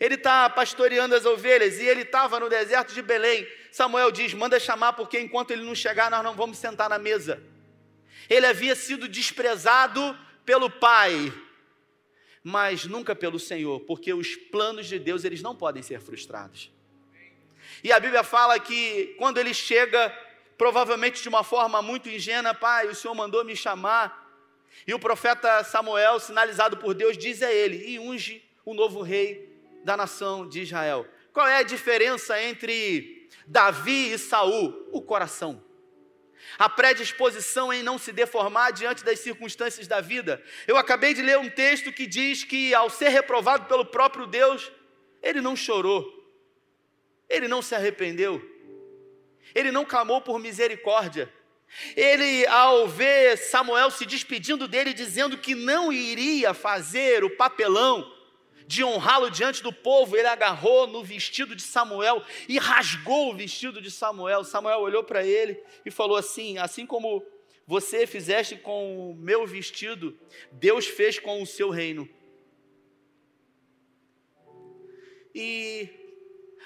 Ele 0.00 0.16
está 0.16 0.50
pastoreando 0.50 1.14
as 1.14 1.24
ovelhas 1.24 1.78
e 1.78 1.84
ele 1.84 2.02
estava 2.02 2.40
no 2.40 2.48
deserto 2.48 2.92
de 2.92 3.00
Belém. 3.00 3.46
Samuel 3.70 4.10
diz: 4.10 4.34
manda 4.34 4.58
chamar, 4.58 4.94
porque 4.94 5.20
enquanto 5.20 5.52
ele 5.52 5.62
não 5.62 5.76
chegar, 5.76 6.10
nós 6.10 6.24
não 6.24 6.34
vamos 6.34 6.58
sentar 6.58 6.90
na 6.90 6.98
mesa. 6.98 7.51
Ele 8.28 8.46
havia 8.46 8.74
sido 8.74 9.08
desprezado 9.08 10.16
pelo 10.44 10.70
pai, 10.70 11.32
mas 12.42 12.84
nunca 12.84 13.14
pelo 13.14 13.38
Senhor, 13.38 13.80
porque 13.80 14.12
os 14.12 14.34
planos 14.34 14.86
de 14.86 14.98
Deus 14.98 15.24
eles 15.24 15.42
não 15.42 15.54
podem 15.54 15.82
ser 15.82 16.00
frustrados. 16.00 16.70
E 17.82 17.92
a 17.92 18.00
Bíblia 18.00 18.22
fala 18.22 18.58
que 18.58 19.14
quando 19.18 19.38
ele 19.38 19.54
chega, 19.54 20.10
provavelmente 20.58 21.22
de 21.22 21.28
uma 21.28 21.44
forma 21.44 21.80
muito 21.80 22.08
ingênua, 22.08 22.54
pai, 22.54 22.88
o 22.88 22.94
Senhor 22.94 23.14
mandou 23.14 23.44
me 23.44 23.56
chamar 23.56 24.22
e 24.86 24.92
o 24.92 24.98
profeta 24.98 25.62
Samuel, 25.62 26.18
sinalizado 26.18 26.76
por 26.76 26.94
Deus, 26.94 27.16
diz 27.16 27.42
a 27.42 27.52
ele: 27.52 27.90
e 27.90 27.98
unge 27.98 28.42
o 28.64 28.74
novo 28.74 29.02
rei 29.02 29.48
da 29.84 29.96
nação 29.96 30.48
de 30.48 30.62
Israel. 30.62 31.06
Qual 31.32 31.46
é 31.46 31.58
a 31.58 31.62
diferença 31.62 32.40
entre 32.42 33.28
Davi 33.46 34.12
e 34.12 34.18
Saul? 34.18 34.88
O 34.92 35.00
coração. 35.00 35.62
A 36.58 36.68
predisposição 36.68 37.72
em 37.72 37.82
não 37.82 37.98
se 37.98 38.12
deformar 38.12 38.72
diante 38.72 39.04
das 39.04 39.20
circunstâncias 39.20 39.86
da 39.86 40.00
vida. 40.00 40.42
Eu 40.66 40.76
acabei 40.76 41.14
de 41.14 41.22
ler 41.22 41.38
um 41.38 41.48
texto 41.48 41.92
que 41.92 42.06
diz 42.06 42.44
que, 42.44 42.74
ao 42.74 42.90
ser 42.90 43.08
reprovado 43.08 43.66
pelo 43.66 43.84
próprio 43.84 44.26
Deus, 44.26 44.70
ele 45.22 45.40
não 45.40 45.56
chorou, 45.56 46.04
ele 47.28 47.48
não 47.48 47.62
se 47.62 47.74
arrependeu, 47.74 48.42
ele 49.54 49.70
não 49.70 49.84
clamou 49.84 50.20
por 50.20 50.38
misericórdia, 50.38 51.32
ele, 51.96 52.46
ao 52.46 52.86
ver 52.86 53.38
Samuel 53.38 53.90
se 53.90 54.04
despedindo 54.04 54.68
dele, 54.68 54.92
dizendo 54.92 55.38
que 55.38 55.54
não 55.54 55.92
iria 55.92 56.52
fazer 56.52 57.24
o 57.24 57.30
papelão 57.30 58.21
de 58.72 58.82
honrá-lo 58.82 59.30
diante 59.30 59.62
do 59.62 59.70
povo, 59.70 60.16
ele 60.16 60.26
agarrou 60.26 60.86
no 60.86 61.04
vestido 61.04 61.54
de 61.54 61.60
Samuel 61.60 62.24
e 62.48 62.56
rasgou 62.56 63.30
o 63.30 63.36
vestido 63.36 63.82
de 63.82 63.90
Samuel. 63.90 64.44
Samuel 64.44 64.80
olhou 64.80 65.04
para 65.04 65.22
ele 65.22 65.62
e 65.84 65.90
falou 65.90 66.16
assim: 66.16 66.56
Assim 66.56 66.86
como 66.86 67.22
você 67.66 68.06
fizeste 68.06 68.56
com 68.56 69.10
o 69.10 69.14
meu 69.14 69.46
vestido, 69.46 70.18
Deus 70.52 70.86
fez 70.86 71.18
com 71.18 71.42
o 71.42 71.46
seu 71.46 71.68
reino. 71.68 72.08
E 75.34 75.90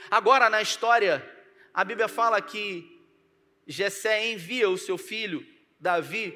agora 0.08 0.48
na 0.48 0.62
história, 0.62 1.28
a 1.75 1.82
Bíblia 1.82 2.06
fala 2.06 2.40
que 2.40 3.02
Jessé 3.66 4.30
envia 4.30 4.70
o 4.70 4.78
seu 4.78 4.96
filho 4.96 5.44
Davi 5.80 6.32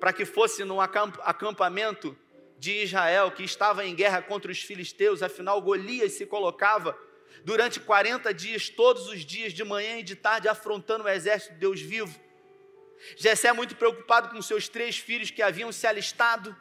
para 0.00 0.10
que 0.10 0.24
fosse 0.24 0.64
num 0.64 0.80
acampamento 0.80 2.16
de 2.62 2.84
Israel 2.84 3.32
que 3.32 3.42
estava 3.42 3.84
em 3.84 3.92
guerra 3.92 4.22
contra 4.22 4.52
os 4.52 4.62
filisteus, 4.62 5.20
afinal 5.20 5.60
Golias 5.60 6.12
se 6.12 6.24
colocava 6.24 6.96
durante 7.42 7.80
40 7.80 8.32
dias, 8.32 8.68
todos 8.68 9.08
os 9.08 9.24
dias, 9.24 9.52
de 9.52 9.64
manhã 9.64 9.98
e 9.98 10.02
de 10.04 10.14
tarde, 10.14 10.46
afrontando 10.46 11.02
o 11.02 11.08
exército 11.08 11.54
de 11.54 11.58
Deus 11.58 11.80
vivo. 11.80 12.16
Jessé, 13.16 13.52
muito 13.52 13.74
preocupado 13.74 14.28
com 14.28 14.40
seus 14.40 14.68
três 14.68 14.96
filhos 14.96 15.28
que 15.28 15.42
haviam 15.42 15.72
se 15.72 15.88
alistado, 15.88 16.56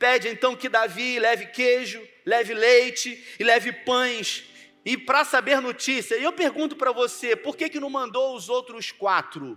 pede 0.00 0.26
então 0.26 0.56
que 0.56 0.68
Davi 0.68 1.20
leve 1.20 1.46
queijo, 1.46 2.04
leve 2.26 2.52
leite 2.52 3.24
e 3.38 3.44
leve 3.44 3.70
pães 3.70 4.46
e 4.84 4.98
para 4.98 5.24
saber 5.24 5.60
notícia. 5.60 6.16
Eu 6.16 6.32
pergunto 6.32 6.74
para 6.74 6.90
você, 6.90 7.36
por 7.36 7.56
que, 7.56 7.68
que 7.68 7.78
não 7.78 7.88
mandou 7.88 8.34
os 8.34 8.48
outros 8.48 8.90
quatro? 8.90 9.56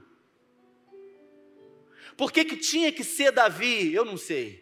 Por 2.16 2.32
que, 2.32 2.46
que 2.46 2.58
tinha 2.58 2.92
que 2.92 3.04
ser 3.04 3.32
Davi? 3.32 3.92
Eu 3.92 4.06
não 4.06 4.18
sei. 4.18 4.61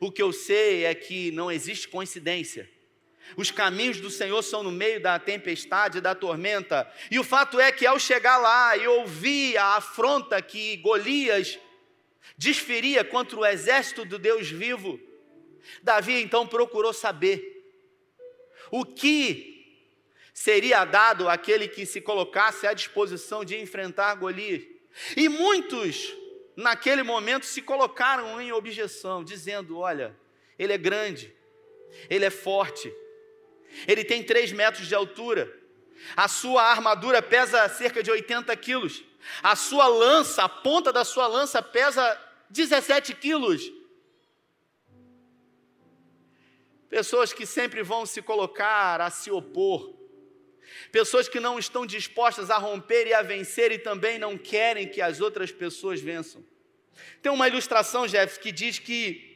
O 0.00 0.12
que 0.12 0.22
eu 0.22 0.32
sei 0.32 0.84
é 0.84 0.94
que 0.94 1.30
não 1.32 1.50
existe 1.50 1.88
coincidência. 1.88 2.68
Os 3.36 3.50
caminhos 3.50 4.00
do 4.00 4.10
Senhor 4.10 4.42
são 4.42 4.62
no 4.62 4.70
meio 4.70 5.00
da 5.00 5.18
tempestade, 5.18 6.00
da 6.00 6.14
tormenta. 6.14 6.90
E 7.10 7.18
o 7.18 7.24
fato 7.24 7.60
é 7.60 7.70
que 7.70 7.86
ao 7.86 7.98
chegar 7.98 8.38
lá 8.38 8.76
e 8.76 8.86
ouvir 8.86 9.56
a 9.58 9.76
afronta 9.76 10.40
que 10.40 10.76
Golias 10.78 11.58
desferia 12.36 13.04
contra 13.04 13.38
o 13.38 13.44
exército 13.44 14.04
do 14.04 14.18
Deus 14.18 14.48
vivo, 14.48 14.98
Davi 15.82 16.22
então 16.22 16.46
procurou 16.46 16.92
saber 16.92 17.56
o 18.70 18.84
que 18.84 19.58
seria 20.32 20.84
dado 20.84 21.28
àquele 21.28 21.68
que 21.68 21.84
se 21.84 22.00
colocasse 22.00 22.66
à 22.66 22.72
disposição 22.72 23.44
de 23.44 23.60
enfrentar 23.60 24.14
Golias? 24.14 24.62
E 25.16 25.28
muitos, 25.28 26.14
naquele 26.58 27.04
momento, 27.04 27.46
se 27.46 27.62
colocaram 27.62 28.40
em 28.40 28.50
objeção, 28.50 29.22
dizendo: 29.22 29.78
Olha, 29.78 30.14
ele 30.58 30.72
é 30.72 30.78
grande, 30.78 31.32
ele 32.10 32.24
é 32.24 32.30
forte, 32.30 32.92
ele 33.86 34.04
tem 34.04 34.24
3 34.24 34.50
metros 34.50 34.88
de 34.88 34.94
altura, 34.94 35.56
a 36.16 36.26
sua 36.26 36.64
armadura 36.64 37.22
pesa 37.22 37.68
cerca 37.68 38.02
de 38.02 38.10
80 38.10 38.54
quilos, 38.56 39.04
a 39.40 39.54
sua 39.54 39.86
lança, 39.86 40.42
a 40.42 40.48
ponta 40.48 40.92
da 40.92 41.04
sua 41.04 41.28
lança 41.28 41.62
pesa 41.62 42.20
17 42.50 43.14
quilos. 43.14 43.72
Pessoas 46.90 47.32
que 47.32 47.46
sempre 47.46 47.84
vão 47.84 48.04
se 48.04 48.20
colocar 48.20 49.00
a 49.00 49.10
se 49.10 49.30
opor 49.30 49.94
Pessoas 50.90 51.28
que 51.28 51.40
não 51.40 51.58
estão 51.58 51.86
dispostas 51.86 52.50
a 52.50 52.58
romper 52.58 53.06
e 53.06 53.14
a 53.14 53.22
vencer 53.22 53.72
e 53.72 53.78
também 53.78 54.18
não 54.18 54.36
querem 54.36 54.88
que 54.88 55.00
as 55.00 55.20
outras 55.20 55.50
pessoas 55.52 56.00
vençam. 56.00 56.44
Tem 57.22 57.30
uma 57.30 57.48
ilustração, 57.48 58.06
Jeff, 58.06 58.38
que 58.40 58.52
diz 58.52 58.78
que 58.78 59.28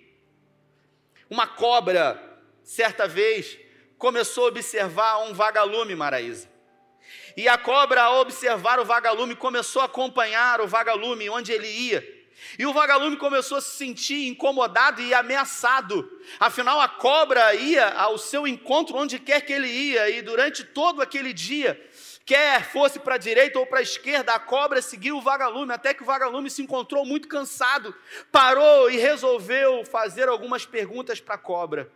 uma 1.29 1.47
cobra, 1.47 2.41
certa 2.62 3.07
vez, 3.07 3.59
começou 3.99 4.45
a 4.45 4.49
observar 4.49 5.19
um 5.25 5.33
vagalume, 5.33 5.95
Maraísa. 5.95 6.51
E 7.37 7.49
a 7.49 7.57
cobra, 7.57 8.03
ao 8.03 8.21
observar 8.21 8.79
o 8.79 8.85
vagalume, 8.85 9.35
começou 9.35 9.81
a 9.83 9.87
acompanhar 9.87 10.61
o 10.61 10.67
vagalume 10.67 11.31
onde 11.31 11.53
ele 11.53 11.69
ia. 11.69 12.22
E 12.59 12.67
o 12.67 12.73
vagalume 12.73 13.17
começou 13.17 13.59
a 13.59 13.61
se 13.61 13.77
sentir 13.77 14.29
incomodado 14.29 15.01
e 15.01 15.15
ameaçado. 15.15 16.11
Afinal, 16.39 16.81
a 16.81 16.89
cobra 16.89 17.55
ia 17.55 17.89
ao 17.89 18.19
seu 18.19 18.47
encontro 18.47 18.97
onde 18.97 19.19
quer 19.19 19.41
que 19.43 19.53
ele 19.53 19.69
ia, 19.69 20.11
e 20.11 20.23
durante 20.23 20.65
todo 20.65 21.01
aquele 21.01 21.33
dia, 21.33 21.81
quer 22.25 22.65
fosse 22.65 22.99
para 22.99 23.15
a 23.15 23.19
direita 23.19 23.59
ou 23.59 23.67
para 23.67 23.81
a 23.81 23.83
esquerda, 23.83 24.35
a 24.35 24.39
cobra 24.39 24.83
seguiu 24.83 25.17
o 25.17 25.21
vagalume, 25.21 25.73
até 25.73 25.95
que 25.95 26.03
o 26.03 26.07
vagalume 26.07 26.51
se 26.51 26.62
encontrou 26.62 27.05
muito 27.05 27.29
cansado, 27.29 27.95
parou 28.31 28.91
e 28.91 28.97
resolveu 28.97 29.85
fazer 29.85 30.29
algumas 30.29 30.67
perguntas 30.67 31.21
para 31.21 31.35
a 31.35 31.39
cobra. 31.39 31.91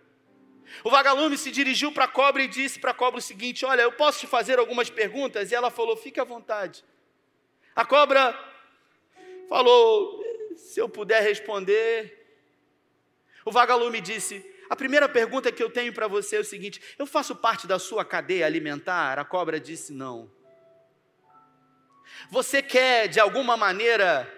O 0.83 0.91
vagalume 0.91 1.39
se 1.39 1.51
dirigiu 1.51 1.93
para 1.93 2.05
a 2.05 2.09
cobra 2.09 2.43
e 2.43 2.49
disse 2.49 2.79
para 2.79 2.91
a 2.91 2.95
cobra 2.95 3.19
o 3.19 3.23
seguinte: 3.23 3.65
Olha, 3.65 3.83
eu 3.83 3.93
posso 3.93 4.21
te 4.21 4.27
fazer 4.27 4.59
algumas 4.59 4.91
perguntas? 4.91 5.51
E 5.51 5.55
ela 5.55 5.71
falou: 5.71 5.97
Fique 5.97 6.21
à 6.21 6.25
vontade. 6.25 6.85
A 7.75 7.85
cobra 7.85 8.37
falou: 9.49 10.26
Se 10.57 10.81
eu 10.81 10.89
puder 10.89 11.23
responder. 11.23 12.25
O 13.45 13.53
vagalume 13.53 14.01
disse: 14.01 14.45
A 14.69 14.75
primeira 14.75 15.09
pergunta 15.09 15.53
que 15.53 15.63
eu 15.63 15.71
tenho 15.71 15.93
para 15.93 16.09
você 16.09 16.37
é 16.37 16.41
o 16.41 16.45
seguinte: 16.45 16.81
Eu 16.99 17.07
faço 17.07 17.37
parte 17.37 17.67
da 17.67 17.79
sua 17.79 18.05
cadeia 18.05 18.47
alimentar? 18.47 19.19
A 19.19 19.25
cobra 19.25 19.61
disse: 19.61 19.93
Não. 19.93 20.31
Você 22.31 22.63
quer 22.63 23.09
de 23.09 23.21
alguma 23.21 23.57
maneira 23.57 24.33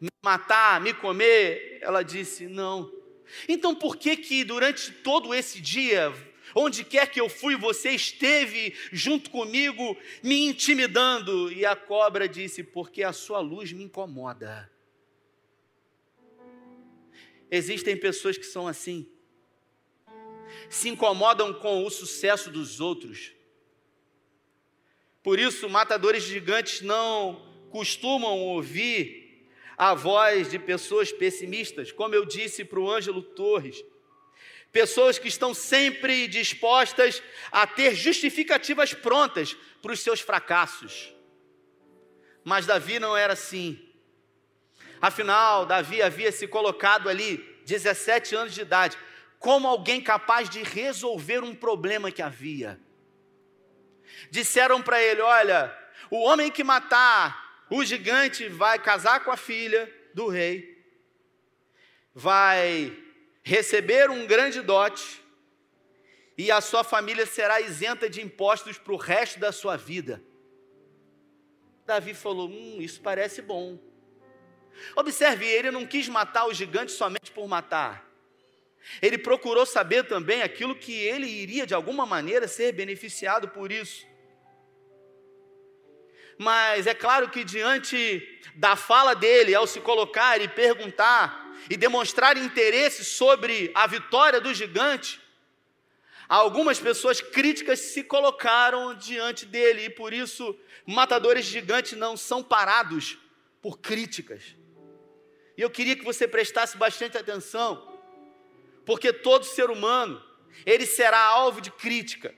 me 0.00 0.08
matar, 0.22 0.80
me 0.80 0.94
comer? 0.94 1.78
Ela 1.82 2.02
disse: 2.02 2.46
Não. 2.46 2.90
Então 3.48 3.74
por 3.74 3.96
que 3.96 4.16
que 4.16 4.44
durante 4.44 4.90
todo 4.90 5.34
esse 5.34 5.60
dia, 5.60 6.12
onde 6.54 6.82
quer 6.84 7.10
que 7.10 7.20
eu 7.20 7.28
fui, 7.28 7.56
você 7.56 7.90
esteve 7.90 8.74
junto 8.90 9.30
comigo, 9.30 9.96
me 10.22 10.46
intimidando? 10.46 11.52
E 11.52 11.66
a 11.66 11.76
cobra 11.76 12.28
disse: 12.28 12.62
Porque 12.62 13.02
a 13.02 13.12
sua 13.12 13.40
luz 13.40 13.72
me 13.72 13.84
incomoda. 13.84 14.70
Existem 17.50 17.96
pessoas 17.96 18.36
que 18.36 18.44
são 18.44 18.68
assim, 18.68 19.08
se 20.68 20.88
incomodam 20.88 21.54
com 21.54 21.84
o 21.84 21.90
sucesso 21.90 22.50
dos 22.50 22.80
outros. 22.80 23.32
Por 25.22 25.38
isso, 25.38 25.68
matadores 25.68 26.22
gigantes 26.22 26.80
não 26.82 27.46
costumam 27.70 28.38
ouvir 28.38 29.46
a 29.76 29.94
voz 29.94 30.50
de 30.50 30.58
pessoas 30.58 31.12
pessimistas, 31.12 31.92
como 31.92 32.14
eu 32.14 32.24
disse 32.24 32.64
para 32.64 32.80
o 32.80 32.90
Ângelo 32.90 33.22
Torres. 33.22 33.82
Pessoas 34.70 35.18
que 35.18 35.28
estão 35.28 35.54
sempre 35.54 36.28
dispostas 36.28 37.22
a 37.50 37.66
ter 37.66 37.94
justificativas 37.94 38.92
prontas 38.92 39.56
para 39.80 39.92
os 39.92 40.00
seus 40.00 40.20
fracassos. 40.20 41.14
Mas 42.44 42.66
Davi 42.66 42.98
não 42.98 43.16
era 43.16 43.32
assim. 43.32 43.87
Afinal, 45.00 45.64
Davi 45.64 46.02
havia 46.02 46.32
se 46.32 46.46
colocado 46.46 47.08
ali, 47.08 47.38
17 47.64 48.34
anos 48.34 48.54
de 48.54 48.62
idade, 48.62 48.96
como 49.38 49.68
alguém 49.68 50.00
capaz 50.00 50.48
de 50.48 50.62
resolver 50.62 51.44
um 51.44 51.54
problema 51.54 52.10
que 52.10 52.22
havia. 52.22 52.80
Disseram 54.30 54.82
para 54.82 55.02
ele: 55.02 55.20
Olha, 55.20 55.76
o 56.10 56.18
homem 56.22 56.50
que 56.50 56.64
matar 56.64 57.66
o 57.70 57.84
gigante 57.84 58.48
vai 58.48 58.78
casar 58.78 59.22
com 59.22 59.30
a 59.30 59.36
filha 59.36 59.92
do 60.14 60.28
rei, 60.28 60.84
vai 62.14 62.96
receber 63.42 64.10
um 64.10 64.26
grande 64.26 64.60
dote, 64.60 65.22
e 66.36 66.50
a 66.50 66.60
sua 66.60 66.82
família 66.82 67.26
será 67.26 67.60
isenta 67.60 68.08
de 68.08 68.22
impostos 68.22 68.78
para 68.78 68.92
o 68.92 68.96
resto 68.96 69.38
da 69.38 69.52
sua 69.52 69.76
vida. 69.76 70.22
Davi 71.84 72.14
falou: 72.14 72.48
Hum, 72.48 72.78
isso 72.80 73.00
parece 73.00 73.40
bom. 73.40 73.78
Observe, 74.94 75.46
ele 75.46 75.70
não 75.70 75.86
quis 75.86 76.08
matar 76.08 76.46
o 76.46 76.54
gigante 76.54 76.92
somente 76.92 77.30
por 77.30 77.46
matar. 77.48 78.06
Ele 79.02 79.18
procurou 79.18 79.66
saber 79.66 80.04
também 80.04 80.42
aquilo 80.42 80.74
que 80.74 80.92
ele 80.92 81.26
iria 81.26 81.66
de 81.66 81.74
alguma 81.74 82.06
maneira 82.06 82.48
ser 82.48 82.72
beneficiado 82.72 83.48
por 83.48 83.70
isso 83.70 84.06
mas 86.38 86.86
é 86.86 86.94
claro 86.94 87.28
que 87.28 87.42
diante 87.42 88.40
da 88.54 88.76
fala 88.76 89.12
dele, 89.14 89.54
ao 89.54 89.66
se 89.66 89.80
colocar 89.80 90.40
e 90.40 90.46
perguntar 90.46 91.52
e 91.68 91.76
demonstrar 91.76 92.36
interesse 92.36 93.04
sobre 93.04 93.72
a 93.74 93.86
vitória 93.88 94.40
do 94.40 94.54
gigante, 94.54 95.20
algumas 96.28 96.78
pessoas 96.78 97.20
críticas 97.20 97.80
se 97.80 98.04
colocaram 98.04 98.94
diante 98.94 99.44
dele 99.44 99.86
e 99.86 99.90
por 99.90 100.12
isso 100.12 100.56
matadores 100.86 101.44
gigantes 101.44 101.98
não 101.98 102.16
são 102.16 102.42
parados 102.42 103.18
por 103.60 103.80
críticas. 103.80 104.54
E 105.58 105.60
eu 105.60 105.68
queria 105.68 105.96
que 105.96 106.04
você 106.04 106.28
prestasse 106.28 106.76
bastante 106.76 107.18
atenção, 107.18 107.98
porque 108.86 109.12
todo 109.12 109.44
ser 109.44 109.70
humano, 109.70 110.22
ele 110.64 110.86
será 110.86 111.18
alvo 111.18 111.60
de 111.60 111.68
crítica. 111.68 112.32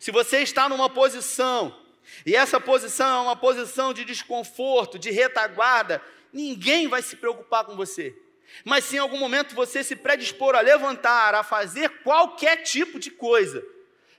Se 0.00 0.10
você 0.10 0.38
está 0.38 0.66
numa 0.66 0.88
posição 0.88 1.78
e 2.24 2.34
essa 2.34 2.58
posição 2.58 3.18
é 3.18 3.22
uma 3.24 3.36
posição 3.36 3.92
de 3.92 4.02
desconforto, 4.02 4.98
de 4.98 5.10
retaguarda. 5.10 6.02
Ninguém 6.32 6.88
vai 6.88 7.02
se 7.02 7.16
preocupar 7.16 7.64
com 7.64 7.76
você. 7.76 8.16
Mas 8.64 8.84
se 8.84 8.96
em 8.96 8.98
algum 8.98 9.18
momento 9.18 9.54
você 9.54 9.84
se 9.84 9.94
predispor 9.94 10.54
a 10.54 10.62
levantar, 10.62 11.34
a 11.34 11.42
fazer 11.42 12.00
qualquer 12.02 12.62
tipo 12.62 12.98
de 12.98 13.10
coisa, 13.10 13.62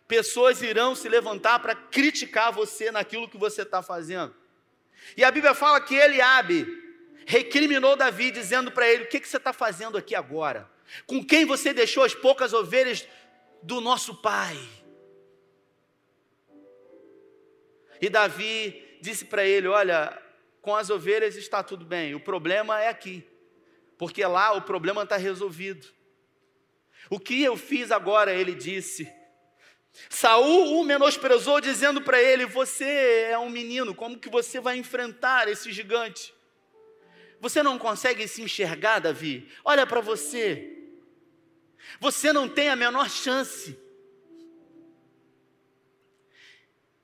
pessoas 0.08 0.62
irão 0.62 0.94
se 0.94 1.10
levantar 1.10 1.58
para 1.60 1.74
criticar 1.74 2.52
você 2.52 2.92
naquilo 2.92 3.28
que 3.28 3.40
você 3.40 3.64
está 3.64 3.82
fazendo. 3.82 4.36
E 5.18 5.24
a 5.24 5.32
Bíblia 5.32 5.56
fala 5.56 5.82
que 5.82 5.96
Eliabe 5.96 6.89
recriminou 7.26 7.96
Davi, 7.96 8.32
dizendo 8.32 8.72
para 8.72 8.88
ele: 8.88 9.04
O 9.04 9.08
que, 9.08 9.20
que 9.20 9.28
você 9.28 9.38
está 9.38 9.54
fazendo 9.54 9.98
aqui 9.98 10.16
agora? 10.16 10.70
Com 11.06 11.24
quem 11.24 11.46
você 11.46 11.74
deixou 11.74 12.04
as 12.04 12.14
poucas 12.14 12.54
ovelhas 12.54 13.08
do 13.62 13.80
nosso 13.82 14.16
pai? 14.16 14.58
E 18.02 18.10
Davi 18.10 18.98
disse 19.02 19.26
para 19.26 19.46
ele: 19.46 19.68
Olha, 19.68 20.18
com 20.62 20.76
as 20.76 20.90
ovelhas 20.90 21.36
está 21.36 21.64
tudo 21.64 21.86
bem, 21.86 22.16
o 22.16 22.20
problema 22.20 22.82
é 22.82 22.88
aqui, 22.88 23.28
porque 23.98 24.26
lá 24.26 24.54
o 24.54 24.62
problema 24.62 25.04
está 25.04 25.18
resolvido. 25.18 25.88
O 27.10 27.20
que 27.20 27.42
eu 27.42 27.58
fiz 27.58 27.92
agora, 27.92 28.34
ele 28.34 28.54
disse. 28.54 29.12
Saul 30.10 30.80
o 30.80 30.84
menosprezou, 30.84 31.60
dizendo 31.60 32.02
para 32.02 32.22
ele: 32.22 32.46
Você 32.46 33.28
é 33.30 33.38
um 33.38 33.50
menino, 33.50 33.96
como 33.96 34.20
que 34.20 34.30
você 34.30 34.60
vai 34.60 34.78
enfrentar 34.78 35.48
esse 35.48 35.72
gigante? 35.72 36.34
Você 37.40 37.64
não 37.64 37.78
consegue 37.78 38.28
se 38.28 38.42
enxergar, 38.42 39.00
Davi? 39.00 39.50
Olha 39.64 39.88
para 39.88 40.02
você. 40.02 40.78
Você 42.00 42.34
não 42.34 42.48
tem 42.48 42.70
a 42.70 42.76
menor 42.76 43.10
chance. 43.10 43.78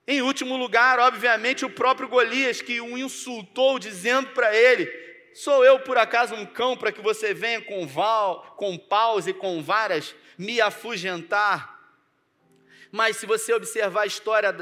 Em 0.08 0.22
último 0.22 0.56
lugar, 0.56 1.00
obviamente, 1.00 1.66
o 1.66 1.70
próprio 1.70 2.08
Golias 2.08 2.62
que 2.62 2.80
o 2.80 2.98
insultou, 2.98 3.80
dizendo 3.80 4.30
para 4.30 4.56
ele: 4.56 4.86
Sou 5.34 5.66
eu 5.66 5.80
por 5.80 5.98
acaso 5.98 6.36
um 6.36 6.46
cão 6.46 6.78
para 6.78 6.92
que 6.92 7.02
você 7.02 7.34
venha 7.34 7.62
com 7.62 7.88
val, 7.88 8.56
com 8.58 8.78
paus 8.78 9.26
e 9.26 9.34
com 9.34 9.64
varas 9.64 10.14
me 10.38 10.62
afugentar? 10.62 11.76
Mas 12.92 13.18
se 13.18 13.26
você 13.26 13.54
observar 13.54 14.02
a 14.02 14.06
história, 14.06 14.56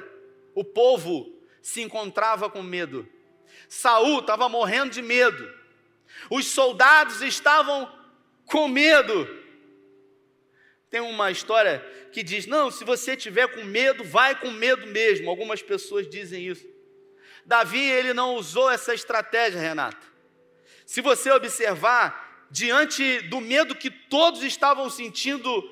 o 0.56 0.64
povo 0.64 1.40
se 1.62 1.82
encontrava 1.82 2.50
com 2.50 2.64
medo. 2.64 3.08
Saul 3.68 4.20
estava 4.20 4.48
morrendo 4.48 4.92
de 4.92 5.02
medo. 5.02 5.62
Os 6.30 6.47
soldados 6.47 7.21
estavam 7.21 7.91
com 8.45 8.67
medo. 8.67 9.28
Tem 10.89 11.02
uma 11.02 11.32
história 11.32 11.80
que 12.12 12.21
diz: 12.21 12.45
não, 12.45 12.69
se 12.69 12.84
você 12.84 13.17
tiver 13.17 13.47
com 13.47 13.63
medo, 13.63 14.04
vai 14.04 14.39
com 14.39 14.52
medo 14.52 14.88
mesmo. 14.88 15.30
Algumas 15.30 15.62
pessoas 15.62 16.10
dizem 16.10 16.47
isso. 16.47 16.65
Davi, 17.45 17.82
ele 17.82 18.13
não 18.13 18.36
usou 18.36 18.69
essa 18.69 18.93
estratégia, 18.93 19.60
Renata. 19.60 20.06
Se 20.86 21.02
você 21.02 21.32
observar, 21.32 22.47
diante 22.52 23.21
do 23.21 23.41
medo 23.41 23.76
que 23.76 23.89
todos 23.89 24.43
estavam 24.43 24.89
sentindo, 24.89 25.63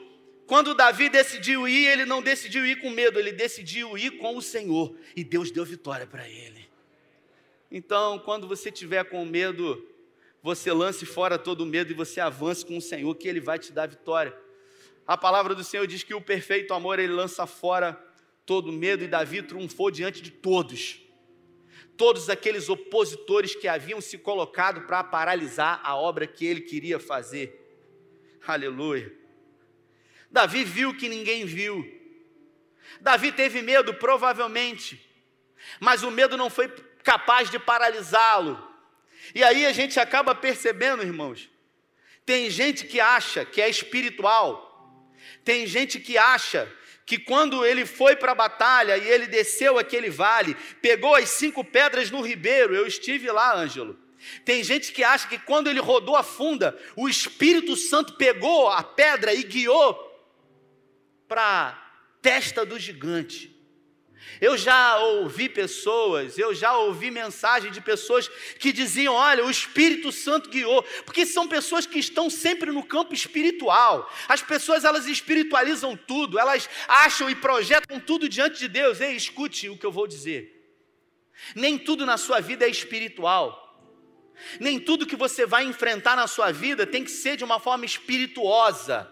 quando 0.47 0.73
Davi 0.73 1.09
decidiu 1.09 1.67
ir, 1.67 1.87
ele 1.87 2.05
não 2.05 2.21
decidiu 2.21 2.65
ir 2.65 2.81
com 2.81 2.89
medo, 2.89 3.19
ele 3.19 3.31
decidiu 3.31 3.97
ir 3.97 4.17
com 4.17 4.35
o 4.35 4.41
Senhor. 4.41 4.95
E 5.15 5.23
Deus 5.23 5.51
deu 5.51 5.63
vitória 5.63 6.07
para 6.07 6.27
ele. 6.27 6.69
Então, 7.69 8.19
quando 8.19 8.47
você 8.47 8.69
tiver 8.69 9.05
com 9.05 9.23
medo, 9.23 9.87
você 10.41 10.71
lance 10.71 11.05
fora 11.05 11.37
todo 11.37 11.61
o 11.61 11.65
medo 11.65 11.91
e 11.91 11.95
você 11.95 12.19
avance 12.19 12.65
com 12.65 12.77
o 12.77 12.81
Senhor, 12.81 13.13
que 13.15 13.27
Ele 13.27 13.39
vai 13.39 13.59
te 13.59 13.71
dar 13.71 13.87
vitória. 13.87 14.35
A 15.05 15.17
palavra 15.17 15.53
do 15.53 15.63
Senhor 15.63 15.85
diz 15.85 16.03
que 16.03 16.13
o 16.13 16.21
perfeito 16.21 16.73
amor 16.73 16.99
ele 16.99 17.11
lança 17.11 17.45
fora 17.45 18.01
todo 18.45 18.71
medo 18.71 19.03
e 19.03 19.07
Davi 19.07 19.41
triunfou 19.41 19.91
diante 19.91 20.21
de 20.21 20.31
todos. 20.31 21.01
Todos 21.97 22.29
aqueles 22.29 22.69
opositores 22.69 23.55
que 23.55 23.67
haviam 23.67 23.99
se 23.99 24.17
colocado 24.17 24.81
para 24.87 25.03
paralisar 25.03 25.81
a 25.83 25.95
obra 25.95 26.25
que 26.25 26.45
ele 26.45 26.61
queria 26.61 26.99
fazer. 26.99 27.59
Aleluia. 28.47 29.13
Davi 30.31 30.63
viu 30.63 30.95
que 30.95 31.09
ninguém 31.09 31.45
viu. 31.45 31.85
Davi 33.01 33.31
teve 33.31 33.61
medo, 33.61 33.93
provavelmente, 33.93 34.99
mas 35.79 36.03
o 36.03 36.11
medo 36.11 36.37
não 36.37 36.49
foi 36.49 36.69
capaz 37.03 37.49
de 37.49 37.59
paralisá-lo. 37.59 38.70
E 39.33 39.43
aí 39.43 39.65
a 39.65 39.71
gente 39.71 39.99
acaba 39.99 40.35
percebendo, 40.35 41.03
irmãos, 41.03 41.49
tem 42.25 42.49
gente 42.49 42.85
que 42.85 42.99
acha 42.99 43.45
que 43.45 43.61
é 43.61 43.69
espiritual, 43.69 45.09
tem 45.43 45.65
gente 45.65 45.99
que 45.99 46.17
acha 46.17 46.71
que 47.05 47.17
quando 47.17 47.65
ele 47.65 47.85
foi 47.85 48.15
para 48.15 48.31
a 48.31 48.35
batalha 48.35 48.97
e 48.97 49.07
ele 49.07 49.27
desceu 49.27 49.77
aquele 49.77 50.09
vale, 50.09 50.55
pegou 50.81 51.15
as 51.15 51.29
cinco 51.29 51.63
pedras 51.63 52.09
no 52.09 52.21
ribeiro, 52.21 52.75
eu 52.75 52.87
estive 52.87 53.29
lá, 53.31 53.55
Ângelo. 53.55 53.99
Tem 54.45 54.63
gente 54.63 54.91
que 54.91 55.03
acha 55.03 55.27
que 55.27 55.39
quando 55.39 55.69
ele 55.69 55.79
rodou 55.79 56.15
a 56.15 56.23
funda, 56.23 56.77
o 56.95 57.09
Espírito 57.09 57.75
Santo 57.75 58.13
pegou 58.13 58.69
a 58.69 58.83
pedra 58.83 59.33
e 59.33 59.43
guiou 59.43 60.09
para 61.27 61.41
a 61.41 61.71
testa 62.21 62.65
do 62.65 62.77
gigante. 62.77 63.60
Eu 64.39 64.57
já 64.57 64.97
ouvi 64.97 65.47
pessoas, 65.47 66.37
eu 66.37 66.53
já 66.53 66.75
ouvi 66.75 67.11
mensagem 67.11 67.71
de 67.71 67.81
pessoas 67.81 68.27
que 68.59 68.71
diziam: 68.71 69.13
olha, 69.13 69.45
o 69.45 69.51
Espírito 69.51 70.11
Santo 70.11 70.49
guiou, 70.49 70.83
porque 71.05 71.25
são 71.25 71.47
pessoas 71.47 71.85
que 71.85 71.99
estão 71.99 72.29
sempre 72.29 72.71
no 72.71 72.83
campo 72.83 73.13
espiritual. 73.13 74.11
As 74.27 74.41
pessoas 74.41 74.83
elas 74.83 75.05
espiritualizam 75.05 75.95
tudo, 75.95 76.39
elas 76.39 76.69
acham 76.87 77.29
e 77.29 77.35
projetam 77.35 77.99
tudo 77.99 78.29
diante 78.29 78.59
de 78.59 78.67
Deus. 78.67 78.99
Ei, 78.99 79.15
escute 79.15 79.69
o 79.69 79.77
que 79.77 79.85
eu 79.85 79.91
vou 79.91 80.07
dizer. 80.07 80.59
Nem 81.55 81.77
tudo 81.77 82.05
na 82.05 82.17
sua 82.17 82.39
vida 82.39 82.65
é 82.65 82.69
espiritual. 82.69 83.59
Nem 84.59 84.79
tudo 84.79 85.05
que 85.05 85.15
você 85.15 85.45
vai 85.45 85.63
enfrentar 85.65 86.15
na 86.15 86.27
sua 86.27 86.51
vida 86.51 86.87
tem 86.87 87.03
que 87.03 87.11
ser 87.11 87.37
de 87.37 87.43
uma 87.43 87.59
forma 87.59 87.85
espirituosa. 87.85 89.11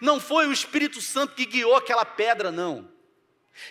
Não 0.00 0.20
foi 0.20 0.46
o 0.46 0.52
Espírito 0.52 1.00
Santo 1.00 1.34
que 1.34 1.46
guiou 1.46 1.74
aquela 1.74 2.04
pedra, 2.04 2.50
não. 2.50 2.92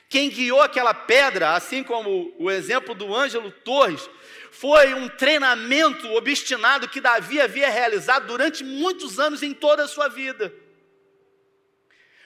Quem 0.07 0.29
guiou 0.29 0.61
aquela 0.61 0.93
pedra, 0.93 1.53
assim 1.53 1.83
como 1.83 2.33
o 2.37 2.49
exemplo 2.49 2.95
do 2.95 3.13
Ângelo 3.13 3.51
Torres, 3.51 4.09
foi 4.51 4.93
um 4.93 5.09
treinamento 5.09 6.07
obstinado 6.13 6.87
que 6.87 7.01
Davi 7.01 7.41
havia 7.41 7.69
realizado 7.69 8.27
durante 8.27 8.63
muitos 8.63 9.19
anos 9.19 9.43
em 9.43 9.53
toda 9.53 9.83
a 9.83 9.87
sua 9.87 10.07
vida. 10.07 10.53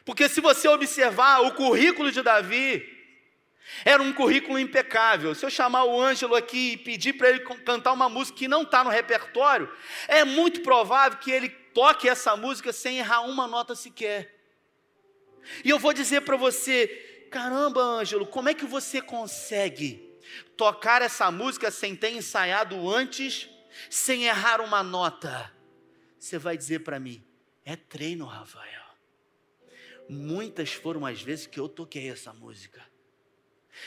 Porque 0.06 0.30
se 0.30 0.40
você 0.40 0.68
observar 0.68 1.42
o 1.42 1.54
currículo 1.54 2.12
de 2.12 2.22
Davi, 2.22 2.98
era 3.84 4.02
um 4.02 4.14
currículo 4.14 4.58
impecável. 4.60 5.34
Se 5.36 5.46
eu 5.46 5.50
chamar 5.50 5.84
o 5.84 6.02
Ângelo 6.02 6.36
aqui 6.36 6.74
e 6.74 6.78
pedir 6.78 7.14
para 7.14 7.30
ele 7.30 7.40
cantar 7.40 7.92
uma 7.92 8.08
música 8.08 8.38
que 8.38 8.48
não 8.48 8.62
está 8.62 8.84
no 8.84 8.90
repertório, 8.90 9.72
é 10.08 10.24
muito 10.24 10.62
provável 10.62 11.18
que 11.20 11.32
ele 11.32 11.50
toque 11.50 12.08
essa 12.08 12.36
música 12.36 12.72
sem 12.72 13.00
errar 13.00 13.22
uma 13.22 13.48
nota 13.48 13.76
sequer. 13.76 14.34
E 15.64 15.70
eu 15.70 15.80
vou 15.80 15.94
dizer 15.94 16.22
para 16.22 16.38
você, 16.38 17.17
Caramba, 17.30 17.82
Ângelo, 17.82 18.26
como 18.26 18.50
é 18.50 18.54
que 18.54 18.66
você 18.66 19.02
consegue 19.02 20.18
tocar 20.56 21.02
essa 21.02 21.30
música 21.32 21.70
sem 21.72 21.96
ter 21.96 22.12
ensaiado 22.12 22.90
antes, 22.90 23.50
sem 23.90 24.26
errar 24.26 24.62
uma 24.62 24.84
nota? 24.84 25.52
Você 26.18 26.38
vai 26.38 26.58
dizer 26.58 26.80
para 26.80 27.00
mim: 27.00 27.24
é 27.66 27.76
treino, 27.76 28.26
Rafael. 28.26 28.86
Muitas 30.10 30.72
foram 30.72 31.06
as 31.06 31.22
vezes 31.22 31.46
que 31.46 31.60
eu 31.60 31.68
toquei 31.68 32.10
essa 32.10 32.34
música. 32.34 32.82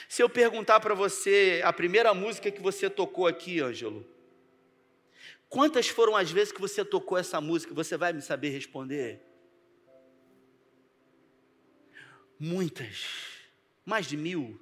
Se 0.08 0.22
eu 0.22 0.28
perguntar 0.28 0.78
para 0.80 0.94
você 0.94 1.62
a 1.64 1.72
primeira 1.72 2.14
música 2.14 2.50
que 2.50 2.60
você 2.60 2.88
tocou 2.88 3.26
aqui, 3.26 3.60
Ângelo, 3.60 4.06
quantas 5.48 5.88
foram 5.88 6.14
as 6.14 6.30
vezes 6.30 6.52
que 6.52 6.60
você 6.60 6.84
tocou 6.84 7.18
essa 7.18 7.40
música? 7.40 7.74
Você 7.74 7.96
vai 7.96 8.12
me 8.12 8.22
saber 8.22 8.50
responder? 8.50 9.20
Muitas 12.38 13.29
mais 13.90 14.06
de 14.06 14.16
mil. 14.16 14.58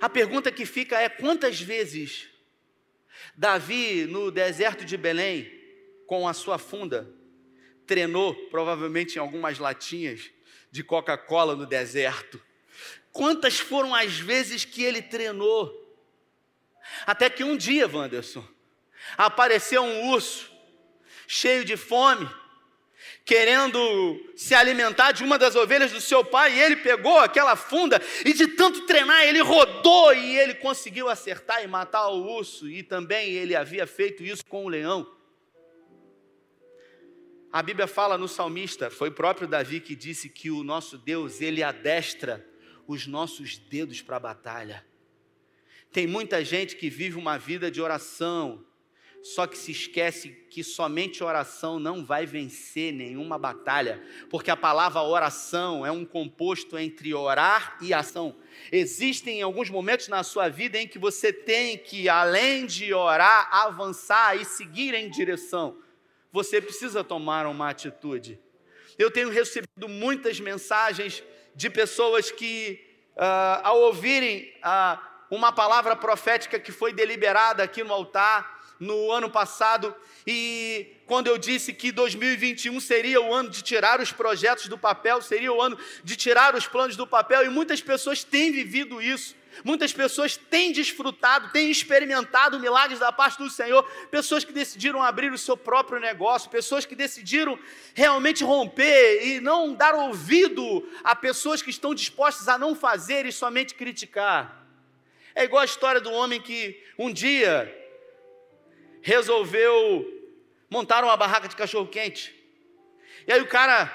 A 0.00 0.08
pergunta 0.08 0.50
que 0.50 0.66
fica 0.66 1.00
é: 1.00 1.08
quantas 1.08 1.60
vezes 1.60 2.28
Davi, 3.36 4.04
no 4.04 4.32
deserto 4.32 4.84
de 4.84 4.96
Belém, 4.96 5.48
com 6.08 6.26
a 6.26 6.34
sua 6.34 6.58
funda, 6.58 7.08
treinou, 7.86 8.34
provavelmente 8.50 9.14
em 9.14 9.20
algumas 9.20 9.60
latinhas 9.60 10.30
de 10.72 10.82
Coca-Cola 10.82 11.54
no 11.54 11.66
deserto? 11.66 12.42
Quantas 13.12 13.60
foram 13.60 13.94
as 13.94 14.18
vezes 14.18 14.64
que 14.64 14.82
ele 14.82 15.00
treinou? 15.00 15.78
Até 17.06 17.30
que 17.30 17.44
um 17.44 17.56
dia, 17.56 17.86
Wanderson, 17.86 18.44
apareceu 19.16 19.84
um 19.84 20.10
urso, 20.10 20.50
cheio 21.28 21.64
de 21.64 21.76
fome, 21.76 22.28
querendo 23.24 24.20
se 24.36 24.54
alimentar 24.54 25.12
de 25.12 25.22
uma 25.22 25.38
das 25.38 25.54
ovelhas 25.54 25.92
do 25.92 26.00
seu 26.00 26.24
pai, 26.24 26.54
e 26.54 26.60
ele 26.60 26.76
pegou 26.76 27.18
aquela 27.18 27.54
funda 27.54 28.00
e 28.24 28.32
de 28.32 28.48
tanto 28.48 28.86
treinar, 28.86 29.22
ele 29.22 29.40
rodou 29.40 30.12
e 30.12 30.38
ele 30.38 30.54
conseguiu 30.54 31.08
acertar 31.08 31.62
e 31.62 31.66
matar 31.66 32.08
o 32.08 32.26
urso, 32.36 32.68
e 32.68 32.82
também 32.82 33.30
ele 33.30 33.54
havia 33.54 33.86
feito 33.86 34.22
isso 34.24 34.44
com 34.46 34.64
o 34.64 34.68
leão. 34.68 35.06
A 37.52 37.62
Bíblia 37.62 37.86
fala 37.86 38.16
no 38.16 38.26
salmista, 38.26 38.90
foi 38.90 39.10
próprio 39.10 39.46
Davi 39.46 39.78
que 39.78 39.94
disse 39.94 40.28
que 40.28 40.50
o 40.50 40.64
nosso 40.64 40.96
Deus, 40.96 41.40
ele 41.40 41.62
adestra 41.62 42.44
os 42.86 43.06
nossos 43.06 43.58
dedos 43.58 44.00
para 44.00 44.16
a 44.16 44.20
batalha. 44.20 44.84
Tem 45.92 46.06
muita 46.06 46.42
gente 46.42 46.74
que 46.74 46.88
vive 46.88 47.18
uma 47.18 47.38
vida 47.38 47.70
de 47.70 47.80
oração, 47.80 48.64
só 49.22 49.46
que 49.46 49.56
se 49.56 49.70
esquece 49.70 50.30
que 50.50 50.64
somente 50.64 51.22
oração 51.22 51.78
não 51.78 52.04
vai 52.04 52.26
vencer 52.26 52.92
nenhuma 52.92 53.38
batalha, 53.38 54.02
porque 54.28 54.50
a 54.50 54.56
palavra 54.56 55.00
oração 55.02 55.86
é 55.86 55.92
um 55.92 56.04
composto 56.04 56.76
entre 56.76 57.14
orar 57.14 57.78
e 57.80 57.94
ação. 57.94 58.34
Existem 58.70 59.40
alguns 59.40 59.70
momentos 59.70 60.08
na 60.08 60.24
sua 60.24 60.48
vida 60.48 60.76
em 60.76 60.88
que 60.88 60.98
você 60.98 61.32
tem 61.32 61.78
que, 61.78 62.08
além 62.08 62.66
de 62.66 62.92
orar, 62.92 63.48
avançar 63.54 64.36
e 64.36 64.44
seguir 64.44 64.92
em 64.92 65.08
direção. 65.08 65.78
Você 66.32 66.60
precisa 66.60 67.04
tomar 67.04 67.46
uma 67.46 67.70
atitude. 67.70 68.40
Eu 68.98 69.10
tenho 69.10 69.30
recebido 69.30 69.88
muitas 69.88 70.40
mensagens 70.40 71.22
de 71.54 71.70
pessoas 71.70 72.30
que, 72.30 72.84
uh, 73.16 73.60
ao 73.62 73.80
ouvirem 73.82 74.52
uh, 74.58 74.98
uma 75.30 75.52
palavra 75.52 75.94
profética 75.94 76.58
que 76.58 76.72
foi 76.72 76.92
deliberada 76.92 77.62
aqui 77.62 77.84
no 77.84 77.92
altar, 77.92 78.61
no 78.82 79.12
ano 79.12 79.30
passado, 79.30 79.94
e 80.26 80.96
quando 81.06 81.28
eu 81.28 81.38
disse 81.38 81.72
que 81.72 81.92
2021 81.92 82.80
seria 82.80 83.20
o 83.20 83.32
ano 83.32 83.48
de 83.48 83.62
tirar 83.62 84.00
os 84.00 84.10
projetos 84.10 84.66
do 84.66 84.76
papel, 84.76 85.22
seria 85.22 85.52
o 85.52 85.62
ano 85.62 85.78
de 86.02 86.16
tirar 86.16 86.56
os 86.56 86.66
planos 86.66 86.96
do 86.96 87.06
papel, 87.06 87.44
e 87.44 87.48
muitas 87.48 87.80
pessoas 87.80 88.24
têm 88.24 88.50
vivido 88.50 89.00
isso. 89.00 89.36
Muitas 89.62 89.92
pessoas 89.92 90.36
têm 90.36 90.72
desfrutado, 90.72 91.50
têm 91.52 91.70
experimentado 91.70 92.58
milagres 92.58 92.98
da 92.98 93.12
parte 93.12 93.38
do 93.38 93.50
Senhor, 93.50 93.84
pessoas 94.10 94.44
que 94.44 94.52
decidiram 94.52 95.00
abrir 95.02 95.30
o 95.30 95.38
seu 95.38 95.56
próprio 95.56 96.00
negócio, 96.00 96.50
pessoas 96.50 96.84
que 96.84 96.96
decidiram 96.96 97.56
realmente 97.94 98.42
romper 98.42 99.26
e 99.26 99.40
não 99.40 99.74
dar 99.74 99.94
ouvido 99.94 100.88
a 101.04 101.14
pessoas 101.14 101.62
que 101.62 101.70
estão 101.70 101.94
dispostas 101.94 102.48
a 102.48 102.58
não 102.58 102.74
fazer 102.74 103.26
e 103.26 103.30
somente 103.30 103.74
criticar. 103.74 104.66
É 105.34 105.44
igual 105.44 105.62
a 105.62 105.66
história 105.66 106.00
do 106.00 106.10
homem 106.10 106.40
que 106.40 106.82
um 106.98 107.12
dia 107.12 107.81
resolveu 109.02 110.06
montar 110.70 111.04
uma 111.04 111.16
barraca 111.16 111.48
de 111.48 111.56
cachorro-quente. 111.56 112.34
E 113.26 113.32
aí 113.32 113.40
o 113.40 113.48
cara 113.48 113.92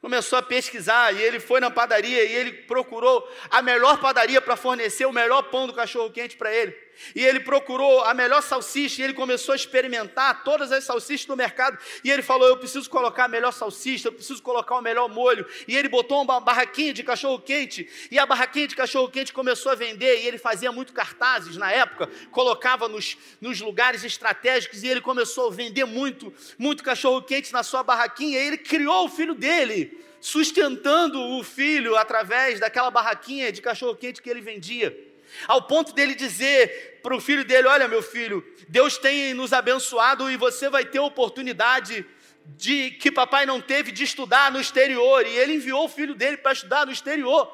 começou 0.00 0.38
a 0.38 0.42
pesquisar 0.42 1.12
e 1.12 1.20
ele 1.20 1.40
foi 1.40 1.60
na 1.60 1.70
padaria 1.70 2.24
e 2.24 2.32
ele 2.32 2.52
procurou 2.52 3.28
a 3.50 3.60
melhor 3.60 4.00
padaria 4.00 4.40
para 4.40 4.56
fornecer 4.56 5.04
o 5.04 5.12
melhor 5.12 5.42
pão 5.44 5.66
do 5.66 5.74
cachorro-quente 5.74 6.36
para 6.36 6.54
ele. 6.54 6.85
E 7.14 7.24
ele 7.24 7.40
procurou 7.40 8.02
a 8.04 8.14
melhor 8.14 8.42
salsicha 8.42 9.00
e 9.00 9.04
ele 9.04 9.12
começou 9.12 9.52
a 9.52 9.56
experimentar 9.56 10.44
todas 10.44 10.72
as 10.72 10.84
salsichas 10.84 11.26
do 11.26 11.36
mercado. 11.36 11.78
E 12.02 12.10
ele 12.10 12.22
falou: 12.22 12.48
Eu 12.48 12.56
preciso 12.56 12.88
colocar 12.88 13.24
a 13.24 13.28
melhor 13.28 13.52
salsicha, 13.52 14.08
eu 14.08 14.12
preciso 14.12 14.42
colocar 14.42 14.76
o 14.76 14.82
melhor 14.82 15.08
molho. 15.08 15.46
E 15.66 15.76
ele 15.76 15.88
botou 15.88 16.22
uma 16.22 16.40
barraquinha 16.40 16.92
de 16.92 17.02
cachorro-quente. 17.02 17.88
E 18.10 18.18
a 18.18 18.26
barraquinha 18.26 18.66
de 18.66 18.76
cachorro-quente 18.76 19.32
começou 19.32 19.72
a 19.72 19.74
vender. 19.74 20.22
E 20.22 20.26
ele 20.26 20.38
fazia 20.38 20.72
muito 20.72 20.92
cartazes 20.92 21.56
na 21.56 21.70
época, 21.70 22.08
colocava 22.30 22.88
nos, 22.88 23.16
nos 23.40 23.60
lugares 23.60 24.04
estratégicos. 24.04 24.82
E 24.82 24.88
ele 24.88 25.00
começou 25.00 25.48
a 25.48 25.52
vender 25.52 25.84
muito, 25.84 26.32
muito 26.58 26.82
cachorro-quente 26.82 27.52
na 27.52 27.62
sua 27.62 27.82
barraquinha. 27.82 28.38
E 28.40 28.46
ele 28.46 28.58
criou 28.58 29.04
o 29.04 29.08
filho 29.08 29.34
dele, 29.34 29.98
sustentando 30.20 31.20
o 31.20 31.44
filho 31.44 31.96
através 31.96 32.58
daquela 32.60 32.90
barraquinha 32.90 33.52
de 33.52 33.60
cachorro-quente 33.60 34.22
que 34.22 34.30
ele 34.30 34.40
vendia 34.40 35.15
ao 35.46 35.62
ponto 35.62 35.92
dele 35.92 36.14
dizer 36.14 37.00
para 37.02 37.14
o 37.14 37.20
filho 37.20 37.44
dele: 37.44 37.68
Olha, 37.68 37.88
meu 37.88 38.02
filho, 38.02 38.44
Deus 38.68 38.98
tem 38.98 39.34
nos 39.34 39.52
abençoado 39.52 40.30
e 40.30 40.36
você 40.36 40.68
vai 40.68 40.84
ter 40.84 40.98
oportunidade 40.98 42.04
de 42.44 42.92
que 42.92 43.10
papai 43.10 43.44
não 43.44 43.60
teve 43.60 43.90
de 43.90 44.04
estudar 44.04 44.52
no 44.52 44.60
exterior, 44.60 45.26
e 45.26 45.36
ele 45.36 45.54
enviou 45.54 45.84
o 45.84 45.88
filho 45.88 46.14
dele 46.14 46.36
para 46.36 46.52
estudar 46.52 46.86
no 46.86 46.92
exterior, 46.92 47.52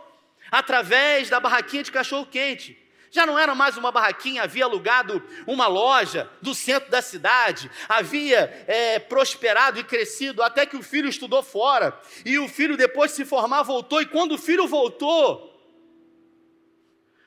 através 0.51 1.31
da 1.31 1.41
barraquinha 1.41 1.83
de 1.83 1.93
cachorro-quente. 1.93 2.79
Já 3.11 3.27
não 3.27 3.39
era 3.39 3.55
mais 3.55 3.77
uma 3.77 3.93
barraquinha, 3.93 4.43
havia 4.43 4.65
alugado 4.65 5.23
uma 5.47 5.67
loja 5.67 6.31
do 6.41 6.55
centro 6.55 6.91
da 6.91 7.03
cidade, 7.03 7.71
havia 7.87 8.65
é, 8.67 8.99
prosperado 8.99 9.79
e 9.79 9.85
crescido 9.85 10.43
até 10.43 10.65
que 10.65 10.77
o 10.77 10.83
filho 10.83 11.11
estudou 11.11 11.43
fora. 11.43 11.99
E 12.25 12.39
o 12.39 12.49
filho, 12.49 12.75
depois 12.75 13.11
de 13.11 13.19
se 13.19 13.25
formar, 13.27 13.65
voltou. 13.65 14.01
E 14.01 14.07
quando 14.07 14.33
o 14.33 14.39
filho 14.39 14.67
voltou, 14.67 15.52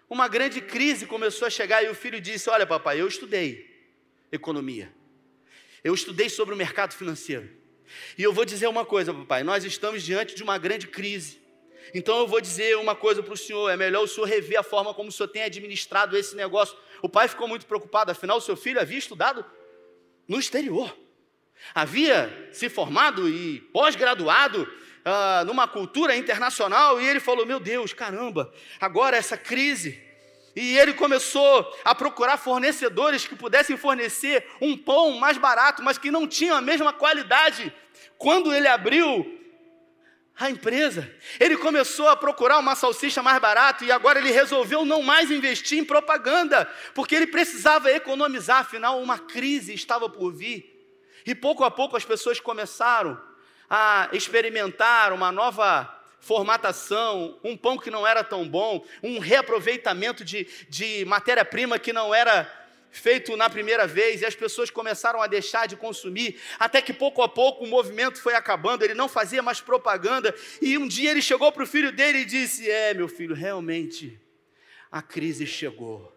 uma 0.09 0.27
grande 0.27 0.61
crise 0.61 1.05
começou 1.05 1.47
a 1.47 1.49
chegar. 1.49 1.83
E 1.83 1.89
o 1.89 1.95
filho 1.95 2.21
disse: 2.21 2.49
Olha, 2.49 2.65
papai, 2.65 3.01
eu 3.01 3.07
estudei 3.07 3.73
economia, 4.31 4.91
eu 5.83 5.93
estudei 5.93 6.29
sobre 6.29 6.53
o 6.53 6.57
mercado 6.57 6.93
financeiro. 6.93 7.49
E 8.17 8.23
eu 8.23 8.33
vou 8.33 8.45
dizer 8.45 8.67
uma 8.67 8.85
coisa, 8.85 9.13
papai: 9.13 9.43
nós 9.43 9.63
estamos 9.63 10.03
diante 10.03 10.35
de 10.35 10.43
uma 10.43 10.57
grande 10.57 10.87
crise. 10.87 11.39
Então 11.93 12.17
eu 12.19 12.27
vou 12.27 12.41
dizer 12.41 12.77
uma 12.77 12.95
coisa 12.95 13.21
para 13.21 13.33
o 13.33 13.37
senhor: 13.37 13.69
é 13.69 13.77
melhor 13.77 14.03
o 14.03 14.07
senhor 14.07 14.25
rever 14.25 14.59
a 14.59 14.63
forma 14.63 14.93
como 14.93 15.09
o 15.09 15.11
senhor 15.11 15.27
tem 15.27 15.43
administrado 15.43 16.17
esse 16.17 16.35
negócio. 16.35 16.77
O 17.01 17.09
pai 17.09 17.27
ficou 17.27 17.47
muito 17.47 17.65
preocupado, 17.65 18.11
afinal, 18.11 18.37
o 18.37 18.41
seu 18.41 18.55
filho 18.55 18.79
havia 18.79 18.97
estudado 18.97 19.45
no 20.27 20.39
exterior, 20.39 20.95
havia 21.73 22.49
se 22.51 22.69
formado 22.69 23.29
e 23.29 23.59
pós-graduado 23.71 24.67
ah, 25.05 25.43
numa 25.45 25.67
cultura 25.67 26.15
internacional, 26.15 26.99
e 26.99 27.07
ele 27.07 27.19
falou: 27.19 27.45
Meu 27.45 27.59
Deus, 27.59 27.93
caramba, 27.93 28.51
agora 28.81 29.15
essa 29.15 29.37
crise. 29.37 30.03
E 30.55 30.77
ele 30.77 30.93
começou 30.93 31.73
a 31.83 31.93
procurar 31.93 32.37
fornecedores 32.37 33.27
que 33.27 33.35
pudessem 33.35 33.77
fornecer 33.77 34.47
um 34.61 34.75
pão 34.75 35.11
mais 35.19 35.37
barato, 35.37 35.83
mas 35.83 35.97
que 35.97 36.09
não 36.09 36.25
tinham 36.25 36.55
a 36.55 36.61
mesma 36.61 36.91
qualidade. 36.93 37.73
Quando 38.17 38.53
ele 38.53 38.67
abriu 38.67 39.35
a 40.37 40.49
empresa. 40.49 41.09
Ele 41.39 41.55
começou 41.55 42.09
a 42.09 42.15
procurar 42.15 42.59
uma 42.59 42.75
salsicha 42.75 43.23
mais 43.23 43.39
barata 43.39 43.85
e 43.85 43.91
agora 43.91 44.19
ele 44.19 44.31
resolveu 44.31 44.83
não 44.83 45.01
mais 45.01 45.31
investir 45.31 45.79
em 45.79 45.85
propaganda, 45.85 46.69
porque 46.93 47.15
ele 47.15 47.27
precisava 47.27 47.91
economizar, 47.91 48.59
afinal, 48.59 49.01
uma 49.01 49.17
crise 49.17 49.73
estava 49.73 50.09
por 50.09 50.33
vir. 50.33 50.73
E 51.25 51.33
pouco 51.33 51.63
a 51.63 51.71
pouco 51.71 51.95
as 51.95 52.03
pessoas 52.03 52.39
começaram 52.39 53.19
a 53.69 54.09
experimentar 54.11 55.13
uma 55.13 55.31
nova 55.31 55.91
formatação, 56.19 57.39
um 57.43 57.55
pão 57.55 57.77
que 57.77 57.91
não 57.91 58.05
era 58.05 58.23
tão 58.23 58.47
bom, 58.47 58.83
um 59.03 59.19
reaproveitamento 59.19 60.25
de, 60.25 60.47
de 60.67 61.05
matéria-prima 61.05 61.77
que 61.77 61.93
não 61.93 62.15
era 62.15 62.51
feito 62.95 63.35
na 63.35 63.49
primeira 63.49 63.85
vez 63.85 64.21
e 64.21 64.25
as 64.25 64.33
pessoas 64.33 64.69
começaram 64.69 65.21
a 65.21 65.27
deixar 65.27 65.67
de 65.67 65.75
consumir, 65.75 66.39
até 66.57 66.81
que 66.81 66.93
pouco 66.93 67.21
a 67.21 67.29
pouco 67.29 67.63
o 67.63 67.67
movimento 67.67 68.21
foi 68.21 68.33
acabando, 68.33 68.83
ele 68.83 68.93
não 68.93 69.09
fazia 69.09 69.43
mais 69.43 69.59
propaganda, 69.59 70.33
e 70.61 70.77
um 70.77 70.87
dia 70.87 71.11
ele 71.11 71.21
chegou 71.21 71.51
para 71.51 71.63
o 71.63 71.67
filho 71.67 71.91
dele 71.91 72.19
e 72.19 72.25
disse: 72.25 72.69
É, 72.69 72.93
meu 72.93 73.07
filho, 73.07 73.35
realmente 73.35 74.19
a 74.91 75.01
crise 75.01 75.45
chegou. 75.45 76.15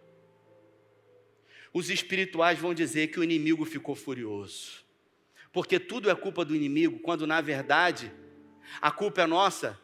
Os 1.72 1.90
espirituais 1.90 2.58
vão 2.58 2.72
dizer 2.72 3.08
que 3.08 3.20
o 3.20 3.24
inimigo 3.24 3.64
ficou 3.64 3.94
furioso, 3.94 4.84
porque 5.52 5.78
tudo 5.78 6.10
é 6.10 6.14
culpa 6.14 6.44
do 6.44 6.54
inimigo, 6.54 6.98
quando 7.00 7.26
na 7.26 7.40
verdade 7.40 8.12
a 8.80 8.90
culpa 8.90 9.22
é 9.22 9.26
nossa 9.26 9.78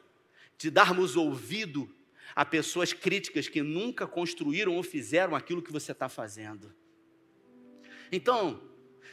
de 0.57 0.71
darmos 0.71 1.17
ouvido 1.17 1.93
a 2.35 2.45
pessoas 2.45 2.93
críticas 2.93 3.49
que 3.49 3.63
nunca 3.63 4.07
construíram 4.07 4.77
ou 4.77 4.83
fizeram 4.83 5.35
aquilo 5.35 5.63
que 5.63 5.73
você 5.73 5.93
está 5.93 6.09
fazendo. 6.09 6.75
Então, 8.11 8.63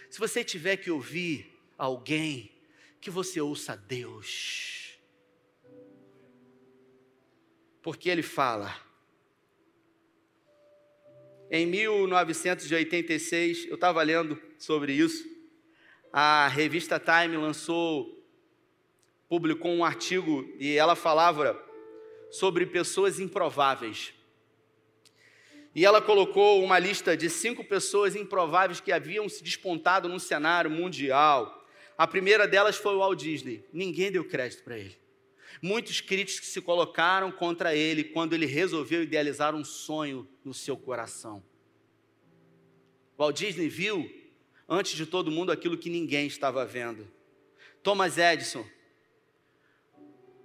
se 0.10 0.20
você 0.20 0.44
tiver 0.44 0.78
que 0.78 0.92
ouvir 0.92 1.52
alguém, 1.78 2.52
que 3.00 3.10
você 3.10 3.42
ouça 3.42 3.76
Deus. 3.76 5.00
Porque 7.82 8.10
ele 8.10 8.22
fala. 8.22 8.76
Em 11.50 11.66
1986, 11.66 13.66
eu 13.66 13.76
estava 13.76 14.02
lendo 14.04 14.40
sobre 14.58 14.94
isso, 14.94 15.28
a 16.12 16.48
revista 16.48 17.00
Time 17.00 17.38
lançou, 17.38 18.22
publicou 19.30 19.72
um 19.72 19.86
artigo 19.86 20.46
e 20.60 20.76
ela 20.76 20.96
falava 20.96 21.58
sobre 22.30 22.66
pessoas 22.66 23.20
improváveis. 23.20 24.14
E 25.74 25.86
ela 25.86 26.02
colocou 26.02 26.62
uma 26.62 26.78
lista 26.78 27.16
de 27.16 27.30
cinco 27.30 27.64
pessoas 27.64 28.16
improváveis 28.16 28.82
que 28.82 28.92
haviam 28.92 29.30
se 29.30 29.42
despontado 29.42 30.10
num 30.10 30.20
cenário 30.20 30.70
mundial. 30.70 31.66
A 31.98 32.06
primeira 32.06 32.46
delas 32.46 32.76
foi 32.76 32.96
o 32.96 33.00
Walt 33.00 33.20
Disney. 33.20 33.64
Ninguém 33.72 34.12
deu 34.12 34.26
crédito 34.26 34.64
para 34.64 34.78
ele. 34.78 35.00
Muitos 35.62 36.02
críticos 36.02 36.50
se 36.50 36.60
colocaram 36.60 37.32
contra 37.32 37.76
ele 37.76 38.04
quando 38.04 38.34
ele 38.34 38.46
resolveu 38.46 39.04
idealizar 39.04 39.56
um 39.56 39.64
sonho 39.64 40.28
no 40.44 40.54
seu 40.54 40.76
coração. 40.76 41.44
Walt 43.18 43.38
Disney 43.38 43.70
viu, 43.70 44.10
antes 44.72 44.96
de 44.96 45.06
todo 45.06 45.30
mundo, 45.30 45.52
aquilo 45.52 45.78
que 45.78 45.90
ninguém 45.90 46.26
estava 46.26 46.66
vendo. 46.66 47.06
Thomas 47.84 48.18
Edison, 48.18 48.66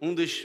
um 0.02 0.12
dos 0.12 0.44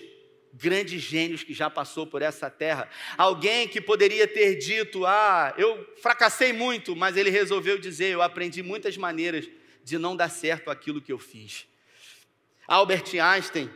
grandes 0.53 1.01
gênios 1.01 1.43
que 1.43 1.53
já 1.53 1.67
passou 1.67 2.05
por 2.05 2.21
essa 2.21 2.47
terra. 2.47 2.87
Alguém 3.17 3.67
que 3.67 3.81
poderia 3.81 4.27
ter 4.27 4.55
dito: 4.55 5.03
Ah, 5.03 5.55
eu 5.57 5.95
fracassei 5.99 6.53
muito, 6.53 6.95
mas 6.95 7.17
ele 7.17 7.31
resolveu 7.31 7.79
dizer: 7.79 8.11
Eu 8.11 8.21
aprendi 8.21 8.61
muitas 8.61 8.95
maneiras 8.97 9.49
de 9.83 9.97
não 9.97 10.15
dar 10.15 10.29
certo 10.29 10.69
aquilo 10.69 11.01
que 11.01 11.11
eu 11.11 11.17
fiz. 11.17 11.65
Albert 12.67 13.15
Einstein, 13.19 13.69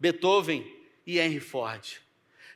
Beethoven 0.00 0.66
e 1.06 1.18
Henry 1.18 1.40
Ford. 1.40 2.03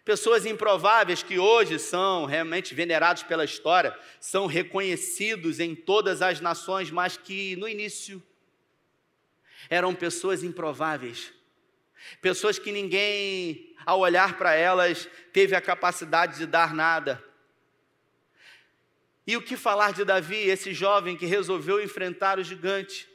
Pessoas 0.08 0.46
improváveis 0.46 1.22
que 1.22 1.38
hoje 1.38 1.78
são 1.78 2.24
realmente 2.24 2.74
venerados 2.74 3.24
pela 3.24 3.44
história, 3.44 3.94
são 4.18 4.46
reconhecidos 4.46 5.60
em 5.60 5.74
todas 5.74 6.22
as 6.22 6.40
nações, 6.40 6.90
mas 6.90 7.18
que 7.18 7.54
no 7.56 7.68
início 7.68 8.22
eram 9.68 9.94
pessoas 9.94 10.42
improváveis 10.42 11.30
Pessoas 12.22 12.58
que 12.58 12.72
ninguém, 12.72 13.76
ao 13.84 14.00
olhar 14.00 14.38
para 14.38 14.54
elas, 14.54 15.06
teve 15.30 15.54
a 15.54 15.60
capacidade 15.60 16.38
de 16.38 16.46
dar 16.46 16.72
nada. 16.72 17.22
E 19.26 19.36
o 19.36 19.42
que 19.42 19.58
falar 19.58 19.92
de 19.92 20.06
Davi, 20.06 20.36
esse 20.36 20.72
jovem 20.72 21.18
que 21.18 21.26
resolveu 21.26 21.82
enfrentar 21.82 22.38
o 22.38 22.42
gigante? 22.42 23.06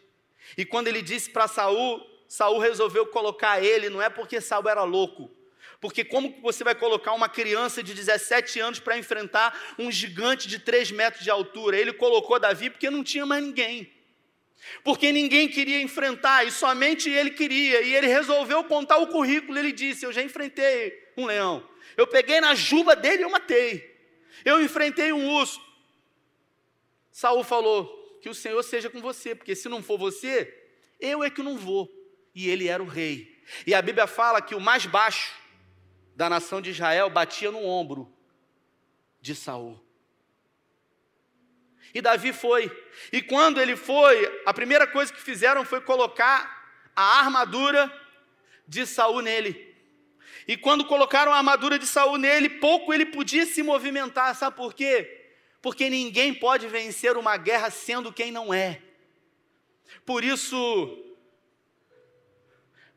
E 0.56 0.64
quando 0.64 0.90
ele 0.90 1.02
disse 1.02 1.32
para 1.32 1.48
Saul, 1.48 2.08
Saul 2.28 2.60
resolveu 2.60 3.08
colocar 3.08 3.64
ele, 3.64 3.90
não 3.90 4.00
é 4.00 4.10
porque 4.10 4.40
Saul 4.40 4.70
era 4.70 4.84
louco, 4.84 5.32
porque 5.84 6.06
como 6.06 6.34
você 6.42 6.64
vai 6.64 6.74
colocar 6.74 7.12
uma 7.12 7.28
criança 7.28 7.84
de 7.84 7.94
17 7.94 8.58
anos 8.58 8.80
para 8.80 8.98
enfrentar 8.98 9.76
um 9.78 9.92
gigante 9.92 10.48
de 10.48 10.58
3 10.58 10.92
metros 10.92 11.26
de 11.26 11.30
altura? 11.30 11.76
Ele 11.76 11.92
colocou 11.92 12.40
Davi 12.40 12.70
porque 12.70 12.90
não 12.90 13.04
tinha 13.04 13.26
mais 13.26 13.44
ninguém 13.44 13.92
porque 14.82 15.12
ninguém 15.12 15.50
queria 15.50 15.82
enfrentar 15.82 16.48
e 16.48 16.52
somente 16.52 17.10
ele 17.10 17.32
queria, 17.32 17.82
e 17.82 17.94
ele 17.94 18.08
resolveu 18.08 18.64
contar 18.64 18.96
o 19.00 19.08
currículo. 19.08 19.60
Ele 19.60 19.74
disse: 19.74 20.06
Eu 20.06 20.14
já 20.14 20.24
enfrentei 20.24 21.12
um 21.18 21.26
leão, 21.26 21.68
eu 21.98 22.08
peguei 22.08 22.40
na 22.40 22.56
juba 22.56 22.96
dele 22.96 23.18
e 23.18 23.26
eu 23.26 23.30
matei, 23.30 23.94
eu 24.46 24.64
enfrentei 24.64 25.12
um 25.12 25.28
urso. 25.34 25.60
Saul 27.12 27.44
falou: 27.44 28.18
Que 28.22 28.30
o 28.30 28.34
Senhor 28.34 28.64
seja 28.64 28.90
com 28.90 29.02
você, 29.02 29.36
porque 29.36 29.54
se 29.54 29.68
não 29.68 29.84
for 29.84 29.98
você, 29.98 30.64
eu 30.98 31.22
é 31.26 31.30
que 31.30 31.44
não 31.44 31.58
vou. 31.58 31.92
E 32.34 32.50
ele 32.50 32.70
era 32.70 32.82
o 32.82 32.88
rei. 32.88 33.38
E 33.68 33.76
a 33.76 33.82
Bíblia 33.82 34.08
fala 34.08 34.42
que 34.42 34.56
o 34.56 34.62
mais 34.62 34.86
baixo 34.86 35.43
da 36.16 36.30
nação 36.30 36.62
de 36.62 36.70
Israel 36.72 37.10
batia 37.10 37.52
no 37.52 37.64
ombro 37.66 38.12
de 39.22 39.34
Saul. 39.36 39.84
E 41.94 42.02
Davi 42.02 42.34
foi. 42.34 42.72
E 43.12 43.22
quando 43.22 43.62
ele 43.62 43.76
foi, 43.76 44.42
a 44.46 44.54
primeira 44.54 44.88
coisa 44.88 45.14
que 45.14 45.22
fizeram 45.22 45.64
foi 45.64 45.80
colocar 45.82 46.92
a 46.96 47.20
armadura 47.20 47.92
de 48.68 48.86
Saul 48.86 49.22
nele. 49.22 49.74
E 50.48 50.58
quando 50.58 50.86
colocaram 50.86 51.32
a 51.32 51.38
armadura 51.38 51.78
de 51.80 51.86
Saul 51.86 52.18
nele, 52.18 52.50
pouco 52.50 52.94
ele 52.94 53.06
podia 53.06 53.46
se 53.46 53.62
movimentar. 53.64 54.36
Sabe 54.36 54.58
por 54.58 54.74
quê? 54.74 55.32
Porque 55.62 55.90
ninguém 55.90 56.34
pode 56.34 56.68
vencer 56.68 57.16
uma 57.16 57.38
guerra 57.38 57.70
sendo 57.70 58.12
quem 58.12 58.32
não 58.32 58.54
é. 58.54 58.82
Por 60.06 60.24
isso, 60.24 61.16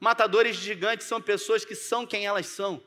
matadores 0.01 0.57
de 0.57 0.65
gigantes 0.65 1.07
são 1.07 1.21
pessoas 1.21 1.65
que 1.65 1.75
são 1.75 2.07
quem 2.07 2.27
elas 2.27 2.47
são. 2.47 2.83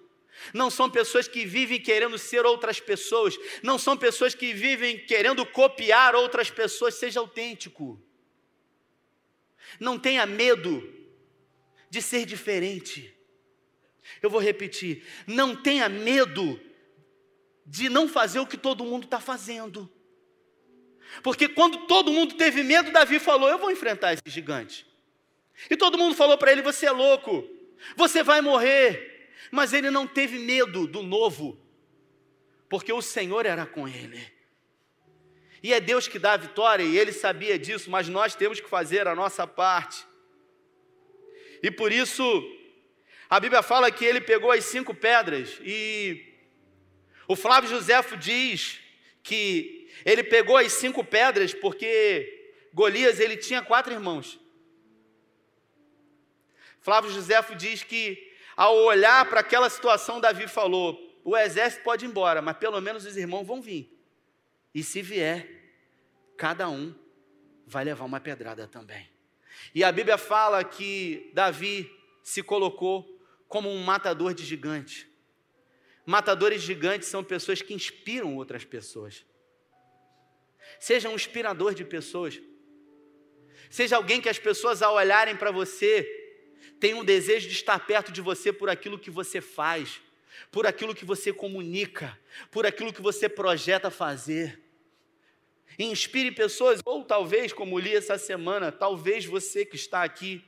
Não 0.54 0.69
são 0.69 0.89
pessoas 0.89 1.28
que 1.28 1.45
vivem 1.45 1.82
querendo 1.82 2.17
ser 2.17 2.45
outras 2.45 2.80
pessoas, 2.80 3.38
não 3.62 3.78
são 3.78 3.97
pessoas 3.97 4.34
que 4.34 4.54
vivem 4.54 4.97
querendo 5.06 5.45
copiar 5.45 6.15
outras 6.15 6.49
pessoas, 6.49 6.95
seja 6.95 7.19
autêntico. 7.19 8.02
Não 9.80 9.99
tenha 9.99 10.25
medo 10.25 10.93
de 11.89 12.02
ser 12.02 12.25
diferente. 12.25 13.13
Eu 14.21 14.30
vou 14.30 14.41
repetir: 14.41 15.06
não 15.28 15.56
tenha 15.56 15.88
medo 15.88 16.60
de 17.65 17.89
não 17.89 18.08
fazer 18.08 18.39
o 18.39 18.47
que 18.47 18.58
todo 18.58 18.86
mundo 18.86 19.06
está 19.06 19.19
fazendo. 19.19 19.91
Porque 21.23 21.47
quando 21.47 21.88
todo 21.88 22.12
mundo 22.12 22.36
teve 22.36 22.63
medo, 22.63 22.91
Davi 22.91 23.19
falou: 23.19 23.49
Eu 23.49 23.58
vou 23.58 23.71
enfrentar 23.71 24.13
esse 24.13 24.23
gigante. 24.28 24.88
E 25.69 25.75
todo 25.75 25.97
mundo 25.97 26.15
falou 26.15 26.38
para 26.38 26.52
ele: 26.52 26.62
Você 26.62 26.86
é 26.86 26.91
louco, 26.91 27.47
você 27.95 28.23
vai 28.23 28.41
morrer. 28.41 29.09
Mas 29.52 29.73
ele 29.73 29.89
não 29.89 30.06
teve 30.06 30.38
medo 30.39 30.88
do 30.88 31.02
novo, 31.02 31.60
porque 32.67 32.91
o 32.91 33.02
Senhor 33.02 33.45
era 33.45 33.65
com 33.65 33.88
ele. 33.88 34.21
E 35.62 35.73
é 35.73 35.80
Deus 35.80 36.08
que 36.08 36.19
dá 36.19 36.34
a 36.34 36.38
vitória, 36.38 36.84
e 36.84 36.97
ele 36.97 37.12
sabia 37.12 37.58
disso, 37.58 37.89
mas 37.89 38.08
nós 38.08 38.36
temos 38.36 38.60
que 38.60 38.69
fazer 38.69 39.08
a 39.08 39.15
nossa 39.15 39.45
parte. 39.45 40.06
E 41.62 41.69
por 41.69 41.91
isso, 41.91 42.23
a 43.30 43.39
Bíblia 43.39 43.62
fala 43.62 43.91
que 43.91 44.06
ele 44.06 44.21
pegou 44.21 44.52
as 44.52 44.65
cinco 44.65 44.93
pedras, 44.93 45.60
e 45.62 46.25
o 47.28 47.36
Flávio 47.36 47.69
Joséfo 47.69 48.15
diz 48.15 48.80
que 49.21 49.89
ele 50.06 50.23
pegou 50.23 50.58
as 50.58 50.73
cinco 50.73 51.04
pedras 51.04 51.54
porque 51.54 52.54
Golias 52.73 53.19
ele 53.19 53.38
tinha 53.38 53.62
quatro 53.62 53.93
irmãos. 53.93 54.39
Flávio 56.82 57.12
Joséfo 57.12 57.56
diz 57.56 57.84
que 57.84 58.34
ao 58.60 58.76
olhar 58.76 59.24
para 59.30 59.39
aquela 59.39 59.69
situação, 59.69 60.19
Davi 60.19 60.45
falou: 60.45 61.00
o 61.24 61.38
exército 61.38 61.82
pode 61.82 62.04
ir 62.04 62.10
embora, 62.10 62.41
mas 62.41 62.58
pelo 62.58 62.82
menos 62.82 63.06
os 63.06 63.15
irmãos 63.15 63.48
vão 63.48 63.62
vir. 63.62 63.98
E 64.76 64.84
se 64.84 65.02
vier, 65.02 65.48
cada 66.36 66.67
um 66.67 66.93
vai 67.65 67.86
levar 67.86 68.04
uma 68.04 68.19
pedrada 68.19 68.67
também. 68.67 69.10
E 69.74 69.82
a 69.82 69.89
Bíblia 69.93 70.17
fala 70.17 70.62
que 70.62 71.32
Davi 71.34 71.89
se 72.22 72.43
colocou 72.43 73.17
como 73.48 73.69
um 73.69 73.82
matador 73.82 74.34
de 74.34 74.43
gigantes. 74.43 75.08
Matadores 76.06 76.62
gigantes 76.62 77.08
são 77.08 77.24
pessoas 77.24 77.62
que 77.62 77.74
inspiram 77.74 78.36
outras 78.36 78.65
pessoas. 78.65 79.26
Seja 80.82 81.08
um 81.08 81.15
inspirador 81.15 81.74
de 81.74 81.86
pessoas. 81.86 82.41
Seja 83.69 83.95
alguém 83.95 84.19
que 84.19 84.28
as 84.28 84.38
pessoas, 84.38 84.82
ao 84.82 84.95
olharem 84.95 85.38
para 85.38 85.50
você, 85.50 86.19
tenham 86.80 87.00
um 87.00 87.06
desejo 87.06 87.48
de 87.48 87.54
estar 87.54 87.80
perto 87.86 88.12
de 88.12 88.22
você 88.22 88.54
por 88.54 88.70
aquilo 88.70 88.98
que 88.98 89.12
você 89.12 89.42
faz, 89.42 90.02
por 90.52 90.65
aquilo 90.65 90.96
que 90.96 91.06
você 91.06 91.34
comunica, 91.34 92.18
por 92.50 92.65
aquilo 92.65 92.94
que 92.94 93.02
você 93.02 93.28
projeta 93.28 93.92
fazer. 93.92 94.60
Inspire 95.78 96.32
pessoas, 96.32 96.82
ou 96.86 97.04
talvez, 97.04 97.54
como 97.54 97.80
li 97.80 97.96
essa 97.96 98.18
semana, 98.18 98.72
talvez 98.72 99.26
você 99.26 99.65
que 99.65 99.76
está 99.76 100.04
aqui 100.04 100.44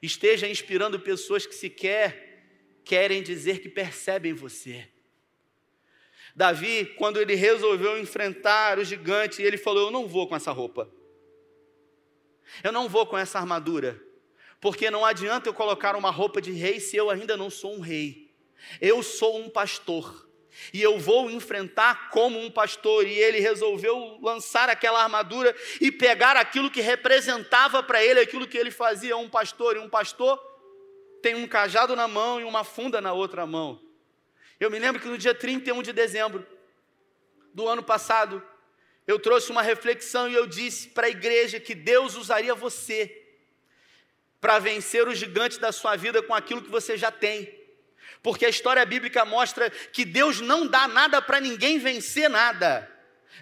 esteja 0.00 0.46
inspirando 0.46 1.00
pessoas 1.00 1.46
que 1.46 1.54
sequer 1.54 2.28
querem 2.84 3.22
dizer 3.22 3.60
que 3.60 3.68
percebem 3.68 4.32
você. 4.32 4.88
Davi, 6.34 6.94
quando 6.96 7.20
ele 7.20 7.34
resolveu 7.34 7.98
enfrentar 7.98 8.78
o 8.78 8.84
gigante, 8.84 9.42
ele 9.42 9.58
falou: 9.58 9.86
Eu 9.86 9.90
não 9.90 10.06
vou 10.06 10.28
com 10.28 10.36
essa 10.36 10.52
roupa, 10.52 10.88
eu 12.62 12.72
não 12.72 12.88
vou 12.88 13.06
com 13.06 13.18
essa 13.18 13.38
armadura, 13.38 14.00
porque 14.60 14.90
não 14.90 15.04
adianta 15.04 15.48
eu 15.48 15.54
colocar 15.54 15.94
uma 15.96 16.10
roupa 16.10 16.40
de 16.40 16.52
rei 16.52 16.80
se 16.80 16.96
eu 16.96 17.10
ainda 17.10 17.36
não 17.36 17.50
sou 17.50 17.76
um 17.76 17.80
rei. 17.80 18.32
Eu 18.80 19.02
sou 19.02 19.38
um 19.38 19.48
pastor 19.48 20.28
e 20.72 20.82
eu 20.82 20.98
vou 20.98 21.30
enfrentar 21.30 22.10
como 22.10 22.38
um 22.38 22.50
pastor. 22.50 23.06
E 23.06 23.12
ele 23.12 23.38
resolveu 23.38 24.18
lançar 24.20 24.68
aquela 24.68 25.02
armadura 25.02 25.54
e 25.80 25.92
pegar 25.92 26.36
aquilo 26.36 26.70
que 26.70 26.80
representava 26.80 27.82
para 27.82 28.04
ele 28.04 28.20
aquilo 28.20 28.46
que 28.46 28.58
ele 28.58 28.70
fazia 28.70 29.16
um 29.16 29.28
pastor. 29.28 29.76
E 29.76 29.78
um 29.78 29.88
pastor 29.88 30.38
tem 31.22 31.34
um 31.34 31.46
cajado 31.46 31.94
na 31.94 32.08
mão 32.08 32.40
e 32.40 32.44
uma 32.44 32.64
funda 32.64 33.00
na 33.00 33.12
outra 33.12 33.46
mão. 33.46 33.80
Eu 34.58 34.70
me 34.70 34.78
lembro 34.78 35.00
que 35.00 35.08
no 35.08 35.16
dia 35.18 35.34
31 35.34 35.82
de 35.82 35.92
dezembro 35.92 36.44
do 37.54 37.68
ano 37.68 37.82
passado, 37.82 38.42
eu 39.06 39.18
trouxe 39.18 39.50
uma 39.50 39.62
reflexão 39.62 40.28
e 40.28 40.34
eu 40.34 40.46
disse 40.46 40.88
para 40.88 41.06
a 41.06 41.10
igreja 41.10 41.60
que 41.60 41.74
Deus 41.74 42.16
usaria 42.16 42.54
você 42.54 43.17
para 44.40 44.58
vencer 44.58 45.06
o 45.06 45.14
gigante 45.14 45.58
da 45.58 45.72
sua 45.72 45.96
vida 45.96 46.22
com 46.22 46.34
aquilo 46.34 46.62
que 46.62 46.70
você 46.70 46.96
já 46.96 47.10
tem. 47.10 47.52
Porque 48.22 48.46
a 48.46 48.48
história 48.48 48.84
bíblica 48.84 49.24
mostra 49.24 49.70
que 49.70 50.04
Deus 50.04 50.40
não 50.40 50.66
dá 50.66 50.88
nada 50.88 51.20
para 51.20 51.40
ninguém 51.40 51.78
vencer 51.78 52.28
nada. 52.28 52.88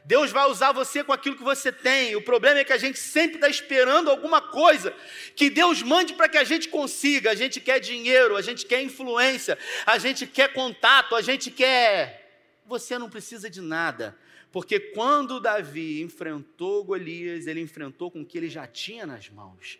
Deus 0.04 0.30
vai 0.30 0.48
usar 0.48 0.72
você 0.72 1.02
com 1.02 1.12
aquilo 1.12 1.36
que 1.36 1.42
você 1.42 1.72
tem. 1.72 2.14
O 2.14 2.22
problema 2.22 2.60
é 2.60 2.64
que 2.64 2.72
a 2.72 2.78
gente 2.78 2.98
sempre 2.98 3.36
está 3.36 3.48
esperando 3.48 4.10
alguma 4.10 4.40
coisa 4.40 4.94
que 5.34 5.50
Deus 5.50 5.82
mande 5.82 6.14
para 6.14 6.28
que 6.28 6.38
a 6.38 6.44
gente 6.44 6.68
consiga. 6.68 7.30
A 7.30 7.34
gente 7.34 7.60
quer 7.60 7.80
dinheiro, 7.80 8.36
a 8.36 8.42
gente 8.42 8.66
quer 8.66 8.82
influência, 8.82 9.58
a 9.84 9.98
gente 9.98 10.26
quer 10.26 10.52
contato, 10.52 11.16
a 11.16 11.22
gente 11.22 11.50
quer. 11.50 12.60
Você 12.66 12.98
não 12.98 13.08
precisa 13.08 13.48
de 13.48 13.60
nada. 13.60 14.16
Porque 14.52 14.78
quando 14.78 15.40
Davi 15.40 16.02
enfrentou 16.02 16.84
Golias, 16.84 17.46
ele 17.46 17.60
enfrentou 17.60 18.10
com 18.10 18.20
o 18.20 18.26
que 18.26 18.38
ele 18.38 18.48
já 18.48 18.66
tinha 18.66 19.06
nas 19.06 19.28
mãos 19.28 19.78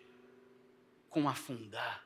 com 1.09 1.27
afundar. 1.27 2.05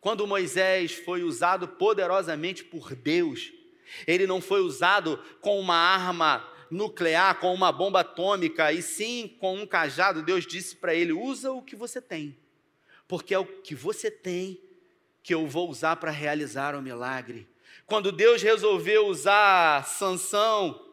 Quando 0.00 0.26
Moisés 0.26 0.92
foi 0.92 1.22
usado 1.22 1.68
poderosamente 1.68 2.64
por 2.64 2.94
Deus, 2.94 3.52
ele 4.06 4.26
não 4.26 4.40
foi 4.40 4.60
usado 4.60 5.22
com 5.40 5.60
uma 5.60 5.76
arma 5.76 6.48
nuclear, 6.70 7.38
com 7.38 7.54
uma 7.54 7.70
bomba 7.70 8.00
atômica, 8.00 8.72
e 8.72 8.82
sim 8.82 9.36
com 9.38 9.58
um 9.58 9.66
cajado. 9.66 10.22
Deus 10.22 10.46
disse 10.46 10.74
para 10.74 10.94
ele: 10.94 11.12
usa 11.12 11.52
o 11.52 11.62
que 11.62 11.76
você 11.76 12.00
tem, 12.00 12.36
porque 13.06 13.34
é 13.34 13.38
o 13.38 13.44
que 13.44 13.74
você 13.74 14.10
tem 14.10 14.60
que 15.22 15.32
eu 15.32 15.46
vou 15.46 15.70
usar 15.70 15.96
para 15.96 16.10
realizar 16.10 16.74
o 16.74 16.82
milagre. 16.82 17.46
Quando 17.86 18.10
Deus 18.10 18.42
resolveu 18.42 19.06
usar 19.06 19.84
Sansão, 19.86 20.88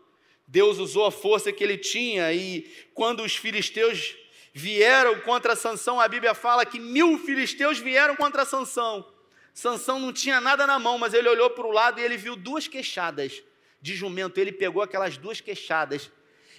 Deus 0.47 0.77
usou 0.77 1.05
a 1.05 1.11
força 1.11 1.51
que 1.51 1.63
ele 1.63 1.77
tinha, 1.77 2.31
e 2.33 2.69
quando 2.93 3.23
os 3.23 3.35
filisteus 3.35 4.15
vieram 4.53 5.19
contra 5.21 5.55
Sansão, 5.55 5.99
a 5.99 6.07
Bíblia 6.07 6.33
fala 6.33 6.65
que 6.65 6.79
mil 6.79 7.17
filisteus 7.19 7.79
vieram 7.79 8.15
contra 8.15 8.45
Sansão. 8.45 9.05
Sansão 9.53 9.99
não 9.99 10.13
tinha 10.13 10.39
nada 10.39 10.65
na 10.65 10.79
mão, 10.79 10.97
mas 10.97 11.13
ele 11.13 11.27
olhou 11.27 11.49
para 11.49 11.65
o 11.65 11.71
lado 11.71 11.99
e 11.99 12.03
ele 12.03 12.17
viu 12.17 12.35
duas 12.35 12.67
queixadas 12.67 13.43
de 13.81 13.93
jumento. 13.93 14.39
Ele 14.39 14.51
pegou 14.51 14.81
aquelas 14.81 15.17
duas 15.17 15.41
queixadas 15.41 16.11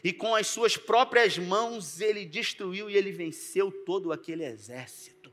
e 0.03 0.13
com 0.13 0.35
as 0.35 0.47
suas 0.47 0.77
próprias 0.77 1.39
mãos 1.39 2.01
ele 2.01 2.25
destruiu 2.25 2.91
e 2.91 2.97
ele 2.97 3.13
venceu 3.13 3.71
todo 3.71 4.13
aquele 4.13 4.45
exército. 4.45 5.33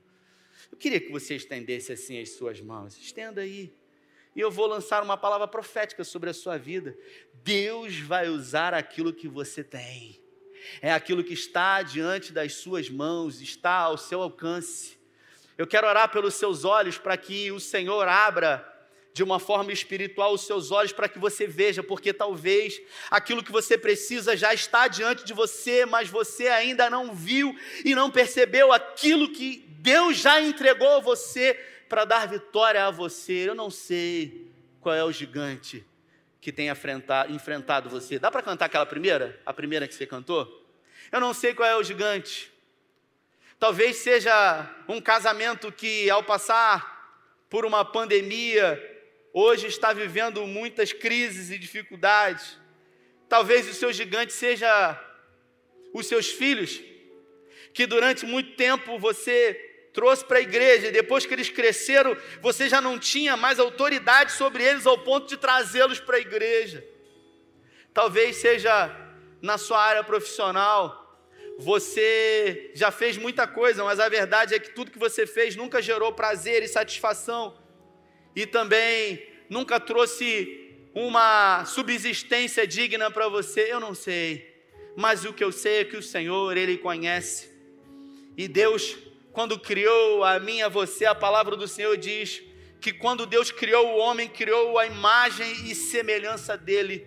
Eu 0.71 0.77
queria 0.77 0.99
que 0.99 1.11
você 1.11 1.35
estendesse 1.35 1.91
assim 1.91 2.21
as 2.21 2.31
suas 2.31 2.61
mãos. 2.61 2.97
Estenda 2.97 3.41
aí. 3.41 3.73
E 4.35 4.39
eu 4.39 4.51
vou 4.51 4.67
lançar 4.67 5.01
uma 5.01 5.17
palavra 5.17 5.47
profética 5.47 6.03
sobre 6.03 6.29
a 6.29 6.33
sua 6.33 6.57
vida. 6.57 6.97
Deus 7.43 7.99
vai 7.99 8.29
usar 8.29 8.73
aquilo 8.73 9.13
que 9.13 9.27
você 9.27 9.63
tem 9.63 10.21
é 10.81 10.91
aquilo 10.91 11.23
que 11.23 11.33
está 11.33 11.81
diante 11.81 12.31
das 12.31 12.53
suas 12.53 12.89
mãos, 12.89 13.41
está 13.41 13.73
ao 13.73 13.97
seu 13.97 14.21
alcance. 14.21 14.97
Eu 15.57 15.65
quero 15.65 15.87
orar 15.87 16.09
pelos 16.09 16.35
seus 16.35 16.63
olhos 16.63 16.97
para 16.97 17.17
que 17.17 17.51
o 17.51 17.59
Senhor 17.59 18.07
abra 18.07 18.73
de 19.13 19.23
uma 19.23 19.39
forma 19.39 19.71
espiritual 19.71 20.33
os 20.33 20.45
seus 20.45 20.69
olhos 20.69 20.93
para 20.93 21.09
que 21.09 21.17
você 21.17 21.47
veja, 21.47 21.81
porque 21.81 22.13
talvez 22.13 22.79
aquilo 23.09 23.43
que 23.43 23.51
você 23.51 23.75
precisa 23.75 24.37
já 24.37 24.53
está 24.53 24.87
diante 24.87 25.25
de 25.25 25.33
você, 25.33 25.87
mas 25.87 26.07
você 26.07 26.47
ainda 26.47 26.87
não 26.87 27.15
viu 27.15 27.57
e 27.83 27.95
não 27.95 28.11
percebeu 28.11 28.71
aquilo 28.71 29.31
que 29.31 29.65
Deus 29.79 30.17
já 30.17 30.39
entregou 30.39 30.97
a 30.97 30.99
você 30.99 31.55
para 31.89 32.05
dar 32.05 32.27
vitória 32.27 32.85
a 32.85 32.91
você. 32.91 33.49
Eu 33.49 33.55
não 33.55 33.71
sei 33.71 34.51
qual 34.79 34.93
é 34.93 35.03
o 35.03 35.11
gigante 35.11 35.83
que 36.39 36.51
tem 36.51 36.69
enfrentado 36.69 37.89
você. 37.89 38.19
Dá 38.19 38.31
para 38.31 38.41
cantar 38.41 38.65
aquela 38.65 38.85
primeira? 38.85 39.39
A 39.45 39.53
primeira 39.53 39.87
que 39.87 39.93
você 39.93 40.05
cantou? 40.05 40.65
Eu 41.11 41.19
não 41.19 41.33
sei 41.33 41.53
qual 41.53 41.67
é 41.67 41.75
o 41.75 41.83
gigante. 41.83 42.51
Talvez 43.59 43.97
seja 43.97 44.69
um 44.87 45.01
casamento 45.01 45.71
que, 45.71 46.09
ao 46.09 46.23
passar 46.23 46.95
por 47.49 47.65
uma 47.65 47.83
pandemia, 47.83 48.79
hoje 49.33 49.67
está 49.67 49.93
vivendo 49.93 50.45
muitas 50.45 50.93
crises 50.93 51.49
e 51.49 51.57
dificuldades. 51.57 52.57
Talvez 53.27 53.67
o 53.67 53.73
seu 53.73 53.91
gigante 53.91 54.31
seja 54.31 55.03
os 55.93 56.05
seus 56.05 56.27
filhos, 56.29 56.81
que 57.73 57.85
durante 57.85 58.25
muito 58.25 58.55
tempo 58.55 58.99
você 58.99 59.66
trouxe 59.97 60.23
para 60.23 60.37
a 60.37 60.41
igreja, 60.41 60.89
e 60.89 60.91
depois 60.91 61.25
que 61.25 61.33
eles 61.33 61.49
cresceram, 61.49 62.15
você 62.39 62.69
já 62.69 62.79
não 62.79 62.99
tinha 62.99 63.35
mais 63.35 63.57
autoridade 63.57 64.31
sobre 64.31 64.63
eles 64.63 64.85
ao 64.85 64.99
ponto 64.99 65.27
de 65.27 65.37
trazê-los 65.37 65.99
para 65.99 66.17
a 66.17 66.19
igreja. 66.19 66.85
Talvez 67.95 68.35
seja 68.35 68.95
na 69.41 69.57
sua 69.57 69.83
área 69.83 70.03
profissional, 70.03 71.19
você 71.57 72.69
já 72.75 72.91
fez 72.91 73.17
muita 73.17 73.47
coisa, 73.47 73.83
mas 73.83 73.99
a 73.99 74.07
verdade 74.07 74.53
é 74.53 74.59
que 74.59 74.69
tudo 74.69 74.91
que 74.91 74.99
você 74.99 75.25
fez 75.25 75.55
nunca 75.55 75.81
gerou 75.81 76.13
prazer 76.13 76.61
e 76.61 76.67
satisfação, 76.67 77.57
e 78.35 78.45
também 78.45 79.27
nunca 79.49 79.79
trouxe 79.79 80.75
uma 80.93 81.65
subsistência 81.65 82.67
digna 82.67 83.09
para 83.09 83.27
você. 83.29 83.61
Eu 83.73 83.79
não 83.79 83.95
sei, 83.95 84.61
mas 84.95 85.25
o 85.25 85.33
que 85.33 85.43
eu 85.43 85.51
sei 85.51 85.79
é 85.79 85.85
que 85.85 85.97
o 85.97 86.03
Senhor, 86.03 86.55
Ele 86.55 86.77
conhece, 86.77 87.49
e 88.37 88.47
Deus 88.47 89.06
quando 89.37 89.59
criou 89.59 90.23
a 90.23 90.39
mim 90.39 90.63
a 90.63 90.67
você, 90.67 91.05
a 91.05 91.13
palavra 91.13 91.55
do 91.55 91.67
Senhor 91.67 91.95
diz 91.95 92.41
que 92.81 92.91
quando 92.91 93.23
Deus 93.23 93.51
criou 93.51 93.85
o 93.85 93.97
homem, 93.99 94.27
criou 94.27 94.79
a 94.79 94.87
imagem 94.87 95.69
e 95.69 95.75
semelhança 95.75 96.57
dele. 96.57 97.05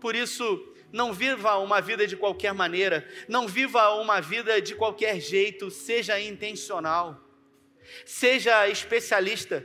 Por 0.00 0.16
isso, 0.16 0.74
não 0.90 1.12
viva 1.12 1.56
uma 1.58 1.80
vida 1.80 2.08
de 2.08 2.16
qualquer 2.16 2.52
maneira, 2.52 3.08
não 3.28 3.46
viva 3.46 3.88
uma 3.90 4.20
vida 4.20 4.60
de 4.60 4.74
qualquer 4.74 5.20
jeito, 5.20 5.70
seja 5.70 6.18
intencional. 6.18 7.22
Seja 8.04 8.68
especialista. 8.68 9.64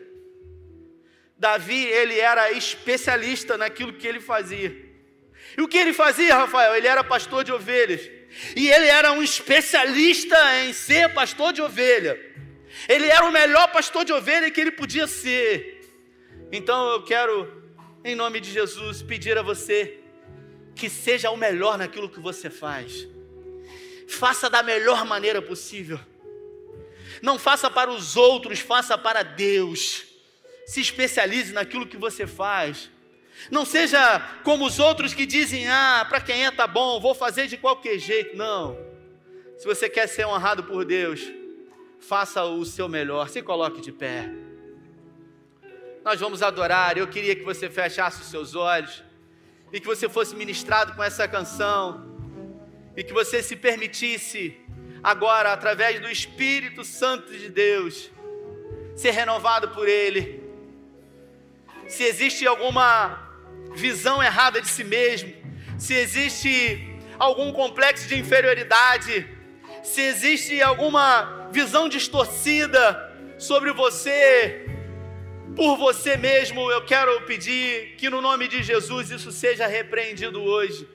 Davi, 1.40 1.86
ele 1.86 2.20
era 2.20 2.52
especialista 2.52 3.58
naquilo 3.58 3.94
que 3.94 4.08
ele 4.08 4.20
fazia. 4.20 4.70
E 5.58 5.62
o 5.64 5.68
que 5.68 5.80
ele 5.80 5.94
fazia, 5.94 6.36
Rafael? 6.36 6.76
Ele 6.76 6.88
era 6.88 7.04
pastor 7.04 7.44
de 7.44 7.52
ovelhas. 7.52 8.19
E 8.56 8.70
ele 8.70 8.88
era 8.88 9.12
um 9.12 9.24
especialista 9.24 10.38
em 10.62 10.74
ser 10.74 11.14
pastor 11.14 11.52
de 11.54 11.62
ovelha. 11.62 12.20
Ele 12.88 13.08
era 13.08 13.26
o 13.26 13.32
melhor 13.32 13.72
pastor 13.72 14.06
de 14.06 14.14
ovelha 14.14 14.50
que 14.52 14.62
ele 14.62 14.72
podia 14.72 15.08
ser. 15.08 15.80
Então 16.52 16.90
eu 16.90 17.04
quero, 17.04 17.64
em 18.04 18.16
nome 18.16 18.40
de 18.40 18.52
Jesus, 18.52 19.02
pedir 19.02 19.38
a 19.38 19.42
você 19.42 20.00
que 20.76 20.90
seja 20.90 21.30
o 21.30 21.38
melhor 21.38 21.78
naquilo 21.78 22.10
que 22.10 22.20
você 22.20 22.50
faz. 22.50 23.08
Faça 24.08 24.50
da 24.50 24.64
melhor 24.64 25.06
maneira 25.06 25.42
possível. 25.42 26.00
Não 27.22 27.38
faça 27.38 27.70
para 27.70 27.92
os 27.92 28.16
outros, 28.16 28.60
faça 28.60 28.98
para 28.98 29.24
Deus. 29.24 30.06
Se 30.66 30.80
especialize 30.80 31.52
naquilo 31.52 31.88
que 31.88 31.98
você 31.98 32.26
faz. 32.26 32.90
Não 33.50 33.66
seja 33.66 34.20
como 34.44 34.66
os 34.66 34.80
outros 34.80 35.14
que 35.14 35.26
dizem: 35.26 35.68
ah, 35.68 36.06
para 36.08 36.22
quem 36.22 36.46
é 36.46 36.52
tá 36.52 36.68
bom, 36.68 37.00
vou 37.00 37.16
fazer 37.16 37.48
de 37.48 37.58
qualquer 37.58 37.98
jeito. 37.98 38.36
Não. 38.36 38.78
Se 39.58 39.66
você 39.66 39.90
quer 39.90 40.08
ser 40.08 40.26
honrado 40.26 40.64
por 40.64 40.86
Deus, 40.86 41.22
faça 42.00 42.44
o 42.44 42.66
seu 42.66 42.88
melhor. 42.88 43.30
Se 43.30 43.42
coloque 43.42 43.82
de 43.82 43.92
pé. 43.92 44.30
Nós 46.04 46.20
vamos 46.20 46.42
adorar. 46.42 46.98
Eu 46.98 47.08
queria 47.08 47.36
que 47.36 47.44
você 47.44 47.70
fechasse 47.70 48.22
os 48.22 48.28
seus 48.28 48.56
olhos 48.56 49.04
e 49.72 49.80
que 49.80 49.86
você 49.86 50.10
fosse 50.10 50.36
ministrado 50.36 50.94
com 50.96 51.04
essa 51.04 51.28
canção 51.28 52.08
e 52.96 53.04
que 53.04 53.14
você 53.14 53.44
se 53.44 53.56
permitisse 53.56 54.58
agora, 55.04 55.54
através 55.54 56.00
do 56.00 56.10
Espírito 56.10 56.84
Santo 56.84 57.32
de 57.32 57.50
Deus, 57.50 58.10
ser 58.96 59.12
renovado 59.12 59.70
por 59.70 59.88
Ele. 59.88 60.44
Se 61.88 62.04
existe 62.04 62.46
alguma 62.46 63.29
visão 63.76 64.22
errada 64.22 64.62
de 64.62 64.68
si 64.68 64.84
mesmo, 64.84 65.34
se 65.78 65.94
existe 65.94 66.88
algum 67.18 67.52
complexo 67.52 68.08
de 68.08 68.18
inferioridade, 68.18 69.28
se 69.84 70.02
existe 70.02 70.62
alguma 70.62 71.50
visão 71.52 71.88
distorcida 71.88 73.10
sobre 73.38 73.72
você, 73.72 74.66
por 75.56 75.78
você 75.78 76.16
mesmo, 76.18 76.72
eu 76.72 76.86
quero 76.86 77.22
pedir 77.22 77.96
que 77.98 78.10
no 78.10 78.22
nome 78.22 78.48
de 78.48 78.62
Jesus 78.64 79.12
isso 79.12 79.32
seja 79.32 79.68
repreendido 79.68 80.42
hoje. 80.42 80.88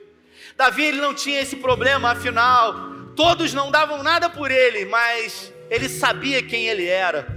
Davi 0.55 0.85
ele 0.85 1.01
não 1.01 1.13
tinha 1.13 1.41
esse 1.41 1.55
problema, 1.57 2.11
afinal, 2.11 2.73
todos 3.15 3.53
não 3.53 3.69
davam 3.71 4.01
nada 4.01 4.29
por 4.29 4.49
ele, 4.51 4.85
mas 4.85 5.53
ele 5.69 5.89
sabia 5.89 6.41
quem 6.41 6.67
ele 6.67 6.87
era. 6.87 7.27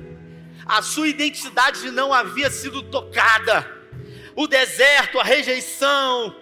A 0.65 0.83
sua 0.83 1.09
identidade 1.09 1.91
não 1.91 2.13
havia 2.13 2.51
sido 2.51 2.83
tocada 2.83 3.78
o 4.39 4.47
deserto, 4.47 5.19
a 5.19 5.25
rejeição, 5.25 6.33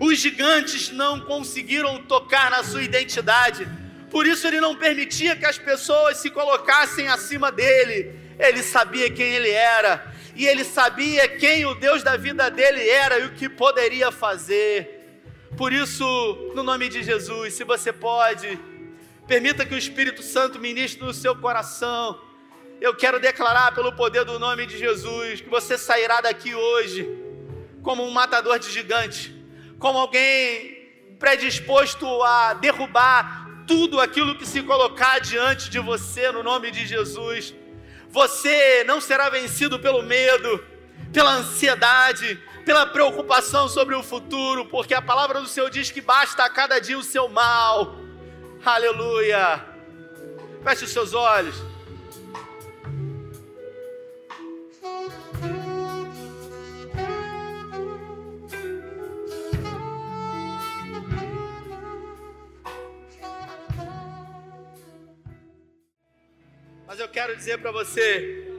os 0.00 0.18
gigantes 0.18 0.88
não 0.88 1.20
conseguiram 1.20 2.02
tocar 2.02 2.50
na 2.50 2.64
sua 2.64 2.82
identidade. 2.82 3.68
Por 4.10 4.26
isso 4.26 4.46
ele 4.46 4.58
não 4.58 4.74
permitia 4.74 5.36
que 5.36 5.44
as 5.44 5.58
pessoas 5.58 6.16
se 6.16 6.30
colocassem 6.30 7.08
acima 7.08 7.52
dele. 7.52 8.18
Ele 8.38 8.62
sabia 8.62 9.10
quem 9.10 9.34
ele 9.34 9.50
era 9.50 10.10
e 10.34 10.46
ele 10.46 10.64
sabia 10.64 11.28
quem 11.28 11.66
o 11.66 11.74
Deus 11.74 12.02
da 12.02 12.16
vida 12.16 12.50
dele 12.50 12.88
era 12.88 13.18
e 13.18 13.26
o 13.26 13.34
que 13.34 13.50
poderia 13.50 14.10
fazer. 14.10 15.20
Por 15.54 15.74
isso, 15.74 16.06
no 16.54 16.62
nome 16.62 16.88
de 16.88 17.02
Jesus, 17.02 17.52
se 17.52 17.64
você 17.64 17.92
pode, 17.92 18.58
permita 19.28 19.66
que 19.66 19.74
o 19.74 19.78
Espírito 19.78 20.22
Santo 20.22 20.58
ministre 20.58 21.04
no 21.04 21.12
seu 21.12 21.36
coração. 21.36 22.18
Eu 22.80 22.96
quero 22.96 23.20
declarar 23.20 23.74
pelo 23.74 23.92
poder 23.92 24.24
do 24.24 24.38
nome 24.38 24.64
de 24.64 24.78
Jesus 24.78 25.42
que 25.42 25.50
você 25.50 25.76
sairá 25.76 26.22
daqui 26.22 26.54
hoje 26.54 27.30
como 27.82 28.04
um 28.04 28.10
matador 28.10 28.58
de 28.58 28.70
gigante, 28.70 29.34
como 29.78 29.98
alguém 29.98 31.16
predisposto 31.18 32.06
a 32.22 32.54
derrubar 32.54 33.64
tudo 33.66 34.00
aquilo 34.00 34.36
que 34.36 34.46
se 34.46 34.62
colocar 34.62 35.20
diante 35.20 35.70
de 35.70 35.78
você 35.78 36.30
no 36.32 36.42
nome 36.42 36.70
de 36.70 36.86
Jesus. 36.86 37.54
Você 38.10 38.84
não 38.84 39.00
será 39.00 39.30
vencido 39.30 39.78
pelo 39.78 40.02
medo, 40.02 40.64
pela 41.12 41.32
ansiedade, 41.34 42.40
pela 42.64 42.86
preocupação 42.86 43.68
sobre 43.68 43.94
o 43.94 44.02
futuro, 44.02 44.66
porque 44.66 44.94
a 44.94 45.02
palavra 45.02 45.40
do 45.40 45.48
Senhor 45.48 45.70
diz 45.70 45.90
que 45.90 46.00
basta 46.00 46.44
a 46.44 46.50
cada 46.50 46.78
dia 46.78 46.98
o 46.98 47.02
seu 47.02 47.28
mal. 47.28 47.96
Aleluia. 48.64 49.64
Feche 50.62 50.84
os 50.84 50.90
seus 50.90 51.14
olhos. 51.14 51.71
Mas 66.92 67.00
eu 67.00 67.08
quero 67.08 67.34
dizer 67.34 67.56
para 67.56 67.72
você: 67.72 68.52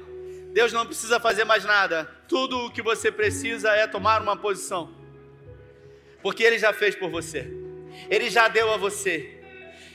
Deus 0.53 0.73
não 0.73 0.88
precisa 0.88 1.19
fazer 1.19 1.43
mais 1.43 1.63
nada. 1.65 2.09
Tudo 2.27 2.65
o 2.65 2.71
que 2.71 2.81
você 2.81 3.11
precisa 3.11 3.69
é 3.69 3.86
tomar 3.86 4.23
uma 4.23 4.36
posição. 4.36 4.91
Porque 6.19 6.41
Ele 6.41 6.57
já 6.57 6.73
fez 6.73 6.95
por 6.95 7.11
você. 7.11 7.47
Ele 8.09 8.31
já 8.31 8.47
deu 8.47 8.73
a 8.73 8.77
você. 8.77 9.39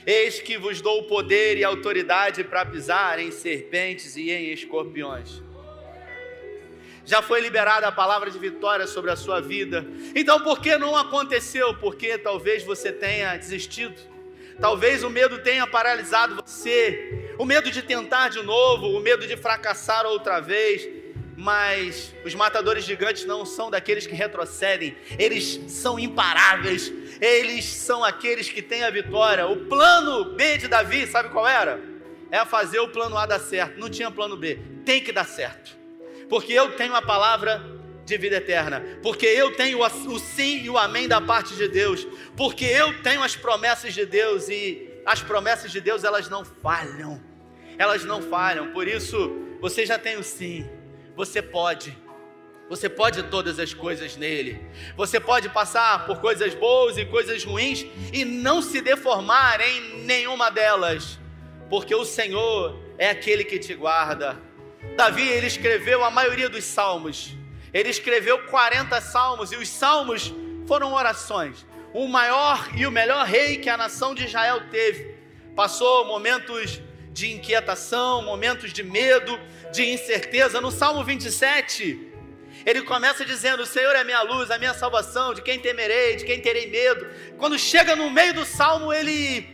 Eis 0.07 0.39
que 0.39 0.57
vos 0.57 0.79
dou 0.79 1.01
o 1.01 1.03
poder 1.03 1.57
e 1.57 1.65
autoridade 1.65 2.45
para 2.45 2.65
pisar 2.65 3.19
em 3.19 3.29
serpentes 3.29 4.15
e 4.15 4.31
em 4.31 4.53
escorpiões. 4.53 5.43
Já 7.03 7.21
foi 7.21 7.41
liberada 7.41 7.89
a 7.89 7.91
palavra 7.91 8.31
de 8.31 8.39
vitória 8.39 8.87
sobre 8.87 9.11
a 9.11 9.17
sua 9.17 9.41
vida. 9.41 9.85
Então, 10.15 10.39
por 10.45 10.61
que 10.61 10.77
não 10.77 10.95
aconteceu? 10.95 11.75
Porque 11.75 12.17
talvez 12.17 12.63
você 12.63 12.93
tenha 12.93 13.35
desistido. 13.35 13.99
Talvez 14.59 15.03
o 15.03 15.09
medo 15.09 15.39
tenha 15.39 15.65
paralisado 15.65 16.35
você 16.35 17.19
o 17.39 17.45
medo 17.45 17.71
de 17.71 17.81
tentar 17.81 18.27
de 18.27 18.43
novo, 18.43 18.87
o 18.87 18.99
medo 18.99 19.25
de 19.25 19.37
fracassar 19.37 20.05
outra 20.05 20.41
vez. 20.41 20.85
Mas 21.37 22.13
os 22.25 22.35
matadores 22.35 22.83
gigantes 22.83 23.23
não 23.23 23.45
são 23.45 23.71
daqueles 23.71 24.05
que 24.05 24.13
retrocedem, 24.13 24.97
eles 25.17 25.61
são 25.71 25.97
imparáveis, 25.97 26.91
eles 27.21 27.63
são 27.63 28.03
aqueles 28.03 28.49
que 28.49 28.61
têm 28.61 28.83
a 28.83 28.89
vitória. 28.89 29.47
O 29.47 29.55
plano 29.67 30.35
B 30.35 30.57
de 30.57 30.67
Davi, 30.67 31.07
sabe 31.07 31.29
qual 31.29 31.47
era? 31.47 31.79
É 32.29 32.43
fazer 32.43 32.79
o 32.79 32.89
plano 32.89 33.17
A 33.17 33.25
dar 33.25 33.39
certo. 33.39 33.79
Não 33.79 33.89
tinha 33.89 34.11
plano 34.11 34.35
B, 34.35 34.59
tem 34.83 35.01
que 35.01 35.13
dar 35.13 35.23
certo, 35.23 35.77
porque 36.29 36.51
eu 36.51 36.73
tenho 36.73 36.93
a 36.93 37.01
palavra 37.01 37.78
de 38.09 38.17
vida 38.17 38.35
eterna, 38.35 38.83
porque 39.01 39.25
eu 39.25 39.55
tenho 39.55 39.79
o 39.81 40.19
sim 40.19 40.63
e 40.63 40.69
o 40.69 40.77
amém 40.77 41.07
da 41.07 41.21
parte 41.21 41.55
de 41.55 41.67
Deus, 41.67 42.05
porque 42.35 42.65
eu 42.65 43.01
tenho 43.01 43.23
as 43.23 43.35
promessas 43.35 43.93
de 43.93 44.05
Deus 44.05 44.49
e 44.49 44.89
as 45.05 45.21
promessas 45.21 45.71
de 45.71 45.79
Deus 45.79 46.03
elas 46.03 46.29
não 46.29 46.43
falham 46.43 47.29
elas 47.79 48.03
não 48.03 48.21
falham. 48.21 48.73
Por 48.73 48.87
isso, 48.87 49.31
você 49.61 49.85
já 49.85 49.97
tem 49.97 50.17
o 50.17 50.23
sim. 50.23 50.69
Você 51.15 51.41
pode. 51.41 51.97
Você 52.69 52.89
pode 52.89 53.23
todas 53.23 53.57
as 53.57 53.73
coisas 53.73 54.17
nele. 54.17 54.61
Você 54.97 55.19
pode 55.19 55.47
passar 55.49 56.05
por 56.05 56.19
coisas 56.19 56.53
boas 56.53 56.97
e 56.97 57.05
coisas 57.05 57.43
ruins 57.43 57.85
e 58.13 58.25
não 58.25 58.61
se 58.61 58.81
deformar 58.81 59.61
em 59.61 60.03
nenhuma 60.03 60.51
delas, 60.51 61.17
porque 61.67 61.95
o 61.95 62.05
Senhor 62.05 62.77
é 62.97 63.09
aquele 63.09 63.43
que 63.43 63.57
te 63.57 63.73
guarda. 63.73 64.37
Davi, 64.95 65.27
ele 65.27 65.47
escreveu 65.47 66.03
a 66.03 66.11
maioria 66.11 66.49
dos 66.49 66.65
salmos. 66.65 67.35
Ele 67.73 67.89
escreveu 67.89 68.45
40 68.45 68.99
salmos 69.01 69.51
e 69.51 69.55
os 69.55 69.69
salmos 69.69 70.33
foram 70.67 70.93
orações. 70.93 71.65
O 71.93 72.07
maior 72.07 72.69
e 72.75 72.85
o 72.85 72.91
melhor 72.91 73.25
rei 73.25 73.57
que 73.57 73.69
a 73.69 73.77
nação 73.77 74.13
de 74.13 74.25
Israel 74.25 74.69
teve. 74.69 75.15
Passou 75.55 76.05
momentos 76.05 76.81
de 77.11 77.31
inquietação, 77.31 78.21
momentos 78.21 78.71
de 78.71 78.83
medo, 78.83 79.39
de 79.71 79.83
incerteza. 79.91 80.61
No 80.61 80.71
Salmo 80.71 81.03
27, 81.03 82.09
ele 82.65 82.81
começa 82.83 83.25
dizendo: 83.25 83.63
O 83.63 83.65
Senhor 83.65 83.95
é 83.95 84.03
minha 84.03 84.21
luz, 84.21 84.51
a 84.51 84.57
minha 84.57 84.73
salvação, 84.73 85.33
de 85.33 85.41
quem 85.41 85.59
temerei, 85.59 86.15
de 86.15 86.25
quem 86.25 86.41
terei 86.41 86.67
medo. 86.67 87.07
Quando 87.37 87.57
chega 87.57 87.95
no 87.95 88.09
meio 88.09 88.33
do 88.33 88.45
salmo, 88.45 88.93
ele, 88.93 89.49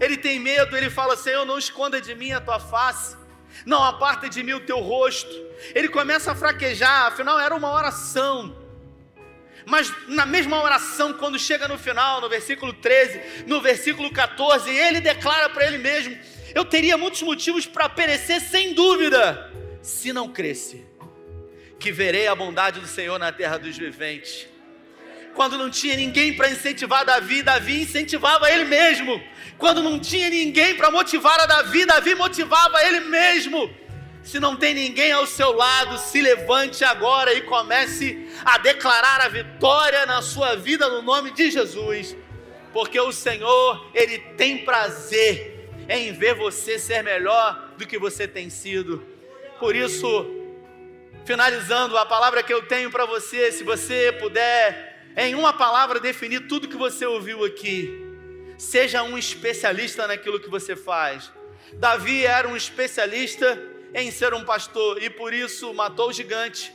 ele 0.00 0.16
tem 0.16 0.38
medo, 0.38 0.76
ele 0.76 0.90
fala: 0.90 1.16
Senhor, 1.16 1.44
não 1.44 1.58
esconda 1.58 2.00
de 2.00 2.14
mim 2.14 2.32
a 2.32 2.40
tua 2.40 2.60
face, 2.60 3.16
não 3.64 3.82
aparta 3.82 4.28
de 4.28 4.42
mim 4.42 4.52
o 4.52 4.60
teu 4.60 4.78
rosto. 4.78 5.30
Ele 5.74 5.88
começa 5.88 6.32
a 6.32 6.34
fraquejar, 6.34 7.06
afinal 7.06 7.38
era 7.38 7.54
uma 7.54 7.72
oração. 7.72 8.56
Mas 9.64 9.92
na 10.08 10.26
mesma 10.26 10.60
oração, 10.62 11.12
quando 11.12 11.38
chega 11.38 11.68
no 11.68 11.78
final, 11.78 12.20
no 12.20 12.28
versículo 12.28 12.72
13, 12.72 13.46
no 13.46 13.60
versículo 13.60 14.10
14, 14.10 14.70
ele 14.70 15.00
declara 15.00 15.48
para 15.48 15.66
ele 15.66 15.78
mesmo: 15.78 16.18
eu 16.54 16.64
teria 16.64 16.98
muitos 16.98 17.22
motivos 17.22 17.66
para 17.66 17.88
perecer, 17.88 18.40
sem 18.40 18.74
dúvida, 18.74 19.52
se 19.80 20.12
não 20.12 20.28
cresce, 20.28 20.84
que 21.78 21.92
verei 21.92 22.26
a 22.26 22.34
bondade 22.34 22.80
do 22.80 22.86
Senhor 22.86 23.18
na 23.18 23.32
terra 23.32 23.58
dos 23.58 23.76
viventes. 23.76 24.51
Quando 25.34 25.56
não 25.56 25.70
tinha 25.70 25.96
ninguém 25.96 26.34
para 26.34 26.50
incentivar 26.50 27.04
Davi, 27.04 27.42
Davi 27.42 27.82
incentivava 27.82 28.50
ele 28.50 28.64
mesmo. 28.64 29.22
Quando 29.56 29.82
não 29.82 29.98
tinha 29.98 30.28
ninguém 30.28 30.76
para 30.76 30.90
motivar 30.90 31.40
a 31.40 31.46
Davi, 31.46 31.86
Davi 31.86 32.14
motivava 32.14 32.82
ele 32.84 33.00
mesmo. 33.00 33.70
Se 34.22 34.38
não 34.38 34.56
tem 34.56 34.74
ninguém 34.74 35.10
ao 35.10 35.26
seu 35.26 35.52
lado, 35.52 35.98
se 35.98 36.20
levante 36.20 36.84
agora 36.84 37.34
e 37.34 37.42
comece 37.42 38.28
a 38.44 38.58
declarar 38.58 39.20
a 39.20 39.28
vitória 39.28 40.06
na 40.06 40.22
sua 40.22 40.54
vida 40.54 40.88
no 40.88 41.02
nome 41.02 41.32
de 41.32 41.50
Jesus. 41.50 42.14
Porque 42.72 43.00
o 43.00 43.12
Senhor, 43.12 43.90
ele 43.94 44.18
tem 44.18 44.64
prazer 44.64 45.68
em 45.88 46.12
ver 46.12 46.34
você 46.34 46.78
ser 46.78 47.02
melhor 47.02 47.72
do 47.76 47.86
que 47.86 47.98
você 47.98 48.28
tem 48.28 48.48
sido. 48.48 49.04
Por 49.58 49.74
isso, 49.74 50.06
finalizando 51.24 51.98
a 51.98 52.06
palavra 52.06 52.42
que 52.42 52.52
eu 52.52 52.62
tenho 52.62 52.90
para 52.90 53.06
você, 53.06 53.50
se 53.50 53.64
você 53.64 54.12
puder 54.12 54.91
em 55.16 55.34
uma 55.34 55.52
palavra 55.52 56.00
definir 56.00 56.46
tudo 56.48 56.68
que 56.68 56.76
você 56.76 57.04
ouviu 57.04 57.44
aqui, 57.44 57.90
seja 58.56 59.02
um 59.02 59.18
especialista 59.18 60.06
naquilo 60.06 60.40
que 60.40 60.48
você 60.48 60.74
faz. 60.74 61.30
Davi 61.74 62.24
era 62.24 62.48
um 62.48 62.56
especialista 62.56 63.58
em 63.94 64.10
ser 64.10 64.34
um 64.34 64.44
pastor 64.44 65.02
e 65.02 65.10
por 65.10 65.34
isso 65.34 65.72
matou 65.74 66.08
o 66.08 66.12
gigante. 66.12 66.72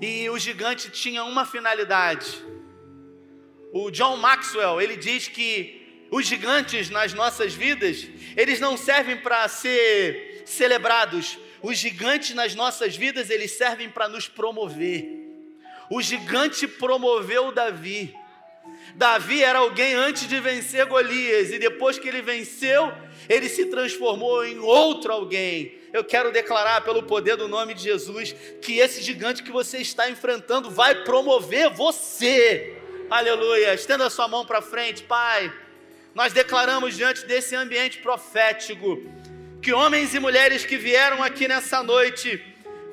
E 0.00 0.28
o 0.28 0.38
gigante 0.38 0.90
tinha 0.90 1.24
uma 1.24 1.46
finalidade. 1.46 2.44
O 3.72 3.90
John 3.90 4.16
Maxwell, 4.16 4.80
ele 4.80 4.96
diz 4.96 5.28
que 5.28 6.06
os 6.10 6.26
gigantes 6.26 6.90
nas 6.90 7.14
nossas 7.14 7.54
vidas, 7.54 8.06
eles 8.36 8.60
não 8.60 8.76
servem 8.76 9.16
para 9.16 9.48
ser 9.48 10.42
celebrados. 10.44 11.38
Os 11.62 11.78
gigantes 11.78 12.34
nas 12.34 12.54
nossas 12.54 12.96
vidas, 12.96 13.30
eles 13.30 13.52
servem 13.52 13.88
para 13.88 14.08
nos 14.08 14.28
promover. 14.28 15.21
O 15.94 16.00
gigante 16.00 16.66
promoveu 16.66 17.52
Davi. 17.52 18.16
Davi 18.94 19.42
era 19.42 19.58
alguém 19.58 19.92
antes 19.92 20.26
de 20.26 20.40
vencer 20.40 20.86
Golias, 20.86 21.50
e 21.50 21.58
depois 21.58 21.98
que 21.98 22.08
ele 22.08 22.22
venceu, 22.22 22.90
ele 23.28 23.46
se 23.46 23.66
transformou 23.66 24.42
em 24.42 24.58
outro 24.58 25.12
alguém. 25.12 25.74
Eu 25.92 26.02
quero 26.02 26.32
declarar, 26.32 26.80
pelo 26.80 27.02
poder 27.02 27.36
do 27.36 27.46
nome 27.46 27.74
de 27.74 27.82
Jesus, 27.82 28.34
que 28.62 28.78
esse 28.78 29.02
gigante 29.02 29.42
que 29.42 29.52
você 29.52 29.78
está 29.78 30.08
enfrentando 30.08 30.70
vai 30.70 31.04
promover 31.04 31.68
você. 31.68 32.74
Aleluia. 33.10 33.74
Estenda 33.74 34.06
a 34.06 34.10
sua 34.10 34.26
mão 34.26 34.46
para 34.46 34.62
frente, 34.62 35.02
Pai. 35.02 35.52
Nós 36.14 36.32
declaramos 36.32 36.96
diante 36.96 37.26
desse 37.26 37.54
ambiente 37.54 37.98
profético 37.98 38.98
que 39.60 39.74
homens 39.74 40.14
e 40.14 40.18
mulheres 40.18 40.64
que 40.64 40.78
vieram 40.78 41.22
aqui 41.22 41.46
nessa 41.46 41.82
noite 41.82 42.42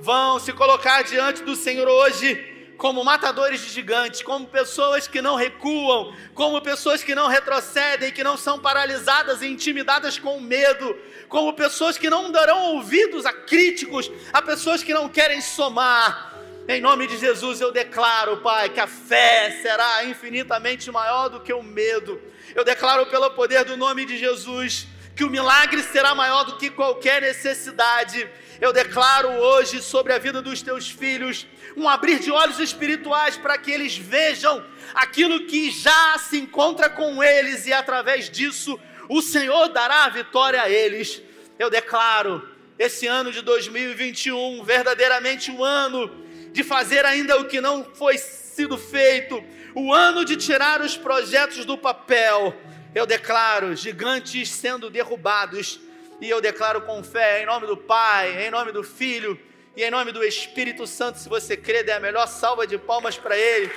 vão 0.02 0.38
se 0.38 0.52
colocar 0.52 1.02
diante 1.04 1.44
do 1.44 1.56
Senhor 1.56 1.88
hoje 1.88 2.49
como 2.80 3.04
matadores 3.04 3.60
de 3.60 3.70
gigantes, 3.70 4.24
como 4.24 4.48
pessoas 4.48 5.06
que 5.06 5.22
não 5.22 5.36
recuam, 5.36 6.16
como 6.34 6.62
pessoas 6.62 7.04
que 7.04 7.14
não 7.14 7.28
retrocedem, 7.28 8.10
que 8.10 8.24
não 8.24 8.38
são 8.38 8.58
paralisadas 8.58 9.42
e 9.42 9.48
intimidadas 9.48 10.18
com 10.18 10.40
medo, 10.40 10.98
como 11.28 11.54
pessoas 11.54 11.98
que 11.98 12.10
não 12.10 12.32
darão 12.32 12.76
ouvidos 12.76 13.26
a 13.26 13.34
críticos, 13.34 14.10
a 14.32 14.42
pessoas 14.42 14.82
que 14.82 14.94
não 14.94 15.10
querem 15.10 15.42
somar. 15.42 16.34
Em 16.70 16.80
nome 16.80 17.06
de 17.06 17.18
Jesus 17.18 17.60
eu 17.60 17.70
declaro, 17.70 18.38
Pai, 18.38 18.70
que 18.70 18.80
a 18.80 18.88
fé 18.88 19.60
será 19.62 20.06
infinitamente 20.06 20.90
maior 20.90 21.28
do 21.28 21.42
que 21.42 21.52
o 21.52 21.62
medo. 21.62 22.22
Eu 22.56 22.64
declaro 22.64 23.08
pelo 23.08 23.30
poder 23.32 23.66
do 23.66 23.76
nome 23.76 24.06
de 24.06 24.18
Jesus 24.18 24.88
que 25.20 25.26
o 25.26 25.30
milagre 25.30 25.84
será 25.84 26.16
maior 26.16 26.46
do 26.46 26.56
que 26.56 26.70
qualquer 26.70 27.22
necessidade. 27.22 28.26
Eu 28.62 28.72
declaro 28.72 29.28
hoje 29.28 29.82
sobre 29.82 30.14
a 30.14 30.18
vida 30.18 30.42
dos 30.42 30.62
teus 30.62 30.90
filhos 30.90 31.46
um 31.76 31.90
abrir 31.90 32.20
de 32.20 32.32
olhos 32.32 32.58
espirituais 32.58 33.36
para 33.36 33.58
que 33.58 33.70
eles 33.70 33.98
vejam 33.98 34.66
aquilo 34.94 35.46
que 35.46 35.72
já 35.72 36.18
se 36.20 36.40
encontra 36.40 36.90
com 36.90 37.22
eles 37.22 37.68
e 37.68 37.74
através 37.74 38.30
disso 38.30 38.80
o 39.10 39.22
Senhor 39.22 39.68
dará 39.68 40.06
a 40.06 40.10
vitória 40.10 40.62
a 40.62 40.70
eles. 40.70 41.22
Eu 41.60 41.70
declaro 41.70 42.48
esse 42.78 43.06
ano 43.06 43.30
de 43.30 43.42
2021 43.42 44.64
verdadeiramente 44.64 45.52
um 45.52 45.62
ano 45.62 46.10
de 46.54 46.64
fazer 46.64 47.04
ainda 47.04 47.38
o 47.42 47.44
que 47.44 47.60
não 47.60 47.84
foi 47.84 48.18
sido 48.18 48.78
feito, 48.78 49.44
o 49.76 49.94
ano 49.94 50.24
de 50.24 50.38
tirar 50.38 50.80
os 50.80 50.96
projetos 50.96 51.66
do 51.66 51.78
papel. 51.78 52.56
Eu 52.94 53.06
declaro 53.06 53.76
gigantes 53.76 54.50
sendo 54.50 54.90
derrubados 54.90 55.80
e 56.20 56.30
eu 56.30 56.42
declaro 56.42 56.82
com 56.82 57.04
fé 57.04 57.44
em 57.44 57.46
nome 57.46 57.68
do 57.68 57.78
Pai, 57.78 58.46
em 58.46 58.52
nome 58.52 58.72
do 58.72 58.84
Filho 58.84 59.40
e 59.76 59.84
em 59.84 59.92
nome 59.92 60.12
do 60.12 60.24
Espírito 60.24 60.86
Santo, 60.86 61.20
se 61.20 61.30
você 61.30 61.56
crê, 61.56 61.84
dê 61.84 61.92
a 61.92 62.00
melhor 62.00 62.28
salva 62.28 62.68
de 62.68 62.78
palmas 62.78 63.18
para 63.18 63.38
Ele. 63.38 63.72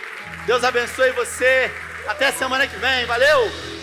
Deus 0.46 0.64
abençoe 0.64 1.12
você. 1.12 1.70
Até 2.08 2.32
semana 2.32 2.66
que 2.66 2.76
vem. 2.76 3.04
Valeu! 3.06 3.81